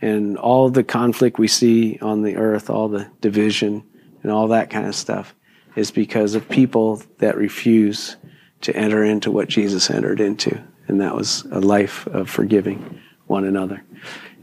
And 0.00 0.36
all 0.38 0.68
the 0.68 0.84
conflict 0.84 1.38
we 1.38 1.48
see 1.48 1.98
on 2.00 2.22
the 2.22 2.36
earth, 2.36 2.70
all 2.70 2.88
the 2.88 3.10
division, 3.20 3.82
and 4.22 4.30
all 4.30 4.48
that 4.48 4.70
kind 4.70 4.86
of 4.86 4.94
stuff, 4.94 5.34
is 5.74 5.90
because 5.90 6.34
of 6.34 6.48
people 6.48 7.02
that 7.18 7.36
refuse 7.36 8.16
to 8.62 8.74
enter 8.76 9.04
into 9.04 9.30
what 9.30 9.48
Jesus 9.48 9.90
entered 9.90 10.20
into. 10.20 10.62
And 10.88 11.00
that 11.00 11.14
was 11.14 11.44
a 11.50 11.60
life 11.60 12.06
of 12.06 12.30
forgiving 12.30 13.00
one 13.26 13.44
another 13.44 13.82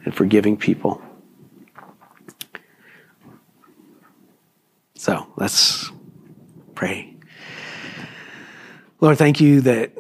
and 0.04 0.14
forgiving 0.14 0.58
people. 0.58 1.02
So 5.04 5.28
let's 5.36 5.92
pray. 6.76 7.14
Lord, 9.02 9.18
thank 9.18 9.42
you 9.42 9.60
that 9.60 9.92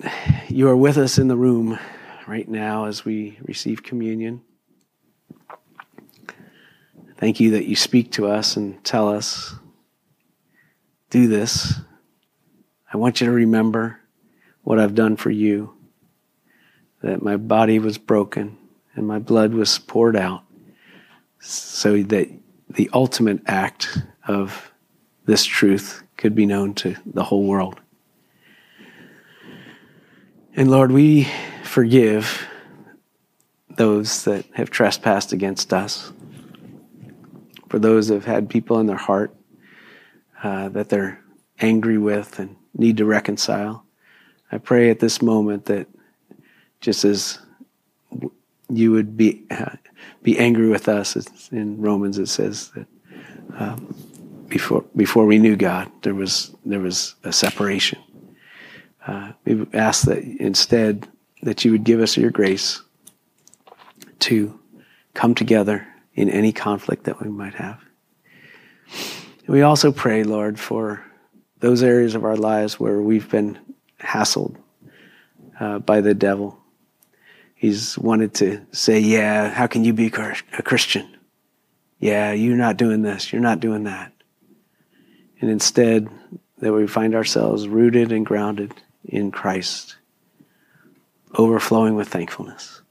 you 0.47 0.69
are 0.69 0.77
with 0.77 0.97
us 0.97 1.17
in 1.17 1.27
the 1.27 1.35
room 1.35 1.77
right 2.25 2.47
now 2.47 2.85
as 2.85 3.03
we 3.03 3.37
receive 3.43 3.83
communion. 3.83 4.43
Thank 7.17 7.41
you 7.41 7.51
that 7.51 7.65
you 7.65 7.75
speak 7.75 8.13
to 8.13 8.27
us 8.27 8.55
and 8.55 8.81
tell 8.85 9.09
us, 9.09 9.53
do 11.09 11.27
this. 11.27 11.73
I 12.93 12.95
want 12.95 13.19
you 13.19 13.27
to 13.27 13.33
remember 13.33 13.99
what 14.61 14.79
I've 14.79 14.95
done 14.95 15.17
for 15.17 15.31
you, 15.31 15.75
that 17.01 17.21
my 17.21 17.35
body 17.35 17.77
was 17.77 17.97
broken 17.97 18.57
and 18.95 19.05
my 19.05 19.19
blood 19.19 19.53
was 19.53 19.79
poured 19.79 20.15
out 20.15 20.45
so 21.41 22.01
that 22.03 22.29
the 22.69 22.89
ultimate 22.93 23.41
act 23.45 23.97
of 24.25 24.69
this 25.25 25.45
truth 25.45 26.03
could 26.17 26.35
be 26.35 26.45
known 26.45 26.73
to 26.75 26.95
the 27.05 27.23
whole 27.23 27.43
world. 27.43 27.79
And 30.55 30.69
Lord, 30.69 30.91
we 30.91 31.27
forgive 31.63 32.47
those 33.69 34.23
that 34.25 34.45
have 34.53 34.69
trespassed 34.69 35.33
against 35.33 35.73
us. 35.73 36.11
For 37.69 37.79
those 37.79 38.07
that 38.07 38.15
have 38.15 38.25
had 38.25 38.49
people 38.49 38.79
in 38.79 38.85
their 38.85 38.95
heart 38.95 39.35
uh, 40.43 40.69
that 40.69 40.89
they're 40.89 41.19
angry 41.59 41.97
with 41.97 42.37
and 42.37 42.55
need 42.75 42.97
to 42.97 43.05
reconcile. 43.05 43.85
I 44.51 44.57
pray 44.59 44.89
at 44.89 44.99
this 44.99 45.21
moment 45.21 45.65
that 45.65 45.87
just 46.81 47.05
as 47.05 47.39
you 48.69 48.91
would 48.91 49.17
be 49.17 49.43
uh, 49.49 49.75
be 50.21 50.37
angry 50.37 50.69
with 50.69 50.87
us, 50.87 51.15
in 51.51 51.81
Romans 51.81 52.17
it 52.17 52.27
says 52.27 52.69
that 52.69 52.87
um, 53.57 53.95
before 54.53 54.85
before 54.95 55.25
we 55.25 55.39
knew 55.39 55.55
God, 55.55 55.91
there 56.03 56.13
was 56.13 56.55
there 56.63 56.79
was 56.79 57.15
a 57.23 57.33
separation. 57.33 57.99
Uh, 59.07 59.31
we 59.45 59.65
ask 59.73 60.05
that 60.05 60.19
instead 60.19 61.07
that 61.41 61.65
you 61.65 61.71
would 61.71 61.83
give 61.83 61.99
us 61.99 62.15
your 62.15 62.29
grace 62.29 62.83
to 64.19 64.57
come 65.15 65.33
together 65.33 65.87
in 66.13 66.29
any 66.29 66.51
conflict 66.53 67.05
that 67.05 67.19
we 67.19 67.29
might 67.29 67.55
have. 67.55 67.79
We 69.47 69.63
also 69.63 69.91
pray, 69.91 70.23
Lord, 70.23 70.59
for 70.59 71.03
those 71.59 71.81
areas 71.81 72.13
of 72.13 72.23
our 72.23 72.37
lives 72.37 72.79
where 72.79 73.01
we've 73.01 73.29
been 73.29 73.57
hassled 73.99 74.55
uh, 75.59 75.79
by 75.79 75.99
the 76.01 76.13
devil. 76.13 76.59
He's 77.55 77.97
wanted 77.97 78.35
to 78.35 78.65
say, 78.71 78.99
Yeah, 78.99 79.49
how 79.49 79.65
can 79.65 79.83
you 79.83 79.93
be 79.93 80.07
a 80.07 80.61
Christian? 80.61 81.09
Yeah, 81.99 82.33
you're 82.33 82.55
not 82.57 82.77
doing 82.77 83.01
this, 83.01 83.33
you're 83.33 83.41
not 83.41 83.59
doing 83.59 83.85
that. 83.85 84.12
And 85.43 85.51
instead, 85.51 86.07
that 86.59 86.71
we 86.71 86.87
find 86.87 87.13
ourselves 87.13 87.67
rooted 87.67 88.13
and 88.13 88.25
grounded 88.25 88.73
in 89.03 89.29
Christ, 89.29 89.97
overflowing 91.37 91.95
with 91.95 92.07
thankfulness. 92.07 92.81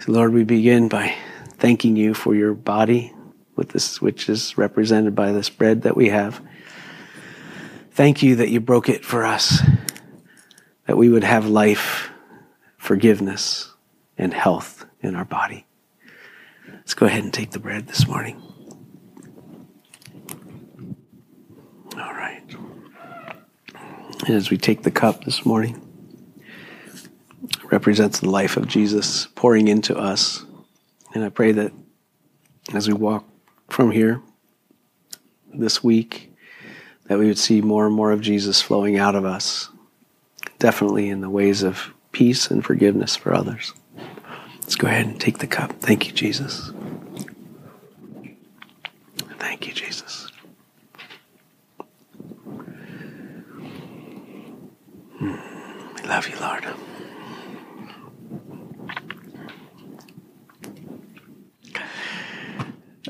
So, 0.00 0.10
Lord, 0.10 0.32
we 0.32 0.42
begin 0.42 0.88
by 0.88 1.14
thanking 1.58 1.94
you 1.94 2.14
for 2.14 2.34
your 2.34 2.52
body, 2.52 3.14
with 3.54 3.68
this, 3.68 4.02
which 4.02 4.28
is 4.28 4.58
represented 4.58 5.14
by 5.14 5.30
this 5.30 5.50
bread 5.50 5.82
that 5.82 5.96
we 5.96 6.08
have. 6.08 6.42
Thank 7.92 8.20
you 8.20 8.34
that 8.34 8.48
you 8.48 8.58
broke 8.58 8.88
it 8.88 9.04
for 9.04 9.24
us, 9.24 9.62
that 10.86 10.96
we 10.96 11.08
would 11.08 11.22
have 11.22 11.46
life, 11.46 12.10
forgiveness, 12.76 13.72
and 14.16 14.34
health 14.34 14.84
in 15.00 15.14
our 15.14 15.24
body. 15.24 15.64
Let's 16.66 16.94
go 16.94 17.06
ahead 17.06 17.22
and 17.22 17.32
take 17.32 17.52
the 17.52 17.60
bread 17.60 17.86
this 17.86 18.08
morning. 18.08 18.42
All 22.00 22.14
right. 22.14 22.42
And 23.74 24.07
as 24.26 24.50
we 24.50 24.56
take 24.56 24.82
the 24.82 24.90
cup 24.90 25.24
this 25.24 25.46
morning, 25.46 25.80
represents 27.70 28.20
the 28.20 28.30
life 28.30 28.56
of 28.56 28.66
Jesus 28.66 29.26
pouring 29.34 29.68
into 29.68 29.96
us. 29.96 30.44
And 31.14 31.24
I 31.24 31.28
pray 31.28 31.52
that 31.52 31.72
as 32.74 32.88
we 32.88 32.94
walk 32.94 33.24
from 33.68 33.90
here 33.90 34.20
this 35.54 35.82
week, 35.82 36.32
that 37.06 37.18
we 37.18 37.26
would 37.26 37.38
see 37.38 37.60
more 37.60 37.86
and 37.86 37.94
more 37.94 38.12
of 38.12 38.20
Jesus 38.20 38.60
flowing 38.60 38.98
out 38.98 39.14
of 39.14 39.24
us, 39.24 39.70
definitely 40.58 41.08
in 41.08 41.20
the 41.20 41.30
ways 41.30 41.62
of 41.62 41.92
peace 42.12 42.50
and 42.50 42.64
forgiveness 42.64 43.16
for 43.16 43.34
others. 43.34 43.72
Let's 44.60 44.76
go 44.76 44.86
ahead 44.86 45.06
and 45.06 45.20
take 45.20 45.38
the 45.38 45.46
cup. 45.46 45.72
Thank 45.80 46.06
you, 46.06 46.12
Jesus. 46.12 46.72
Thank 49.38 49.66
you, 49.66 49.72
Jesus. 49.72 50.30
Hmm. 55.18 55.36
We 55.94 55.97
love 56.08 56.28
you, 56.28 56.36
Lord. 56.40 56.64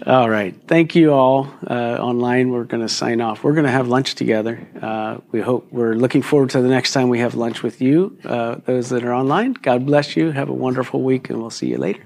All 0.06 0.30
right. 0.30 0.54
Thank 0.66 0.94
you 0.94 1.12
all 1.12 1.52
uh, 1.66 1.98
online. 2.00 2.50
We're 2.50 2.64
going 2.64 2.82
to 2.82 2.88
sign 2.88 3.20
off. 3.20 3.42
We're 3.42 3.52
going 3.52 3.66
to 3.66 3.70
have 3.70 3.88
lunch 3.88 4.14
together. 4.14 4.66
Uh, 4.80 5.18
we 5.32 5.40
hope 5.40 5.68
we're 5.70 5.94
looking 5.94 6.22
forward 6.22 6.50
to 6.50 6.62
the 6.62 6.68
next 6.68 6.92
time 6.92 7.08
we 7.08 7.18
have 7.18 7.34
lunch 7.34 7.62
with 7.62 7.82
you, 7.82 8.16
uh, 8.24 8.56
those 8.64 8.90
that 8.90 9.04
are 9.04 9.12
online. 9.12 9.52
God 9.54 9.84
bless 9.84 10.16
you. 10.16 10.30
Have 10.30 10.48
a 10.48 10.54
wonderful 10.54 11.02
week, 11.02 11.28
and 11.30 11.40
we'll 11.40 11.50
see 11.50 11.66
you 11.66 11.78
later. 11.78 12.02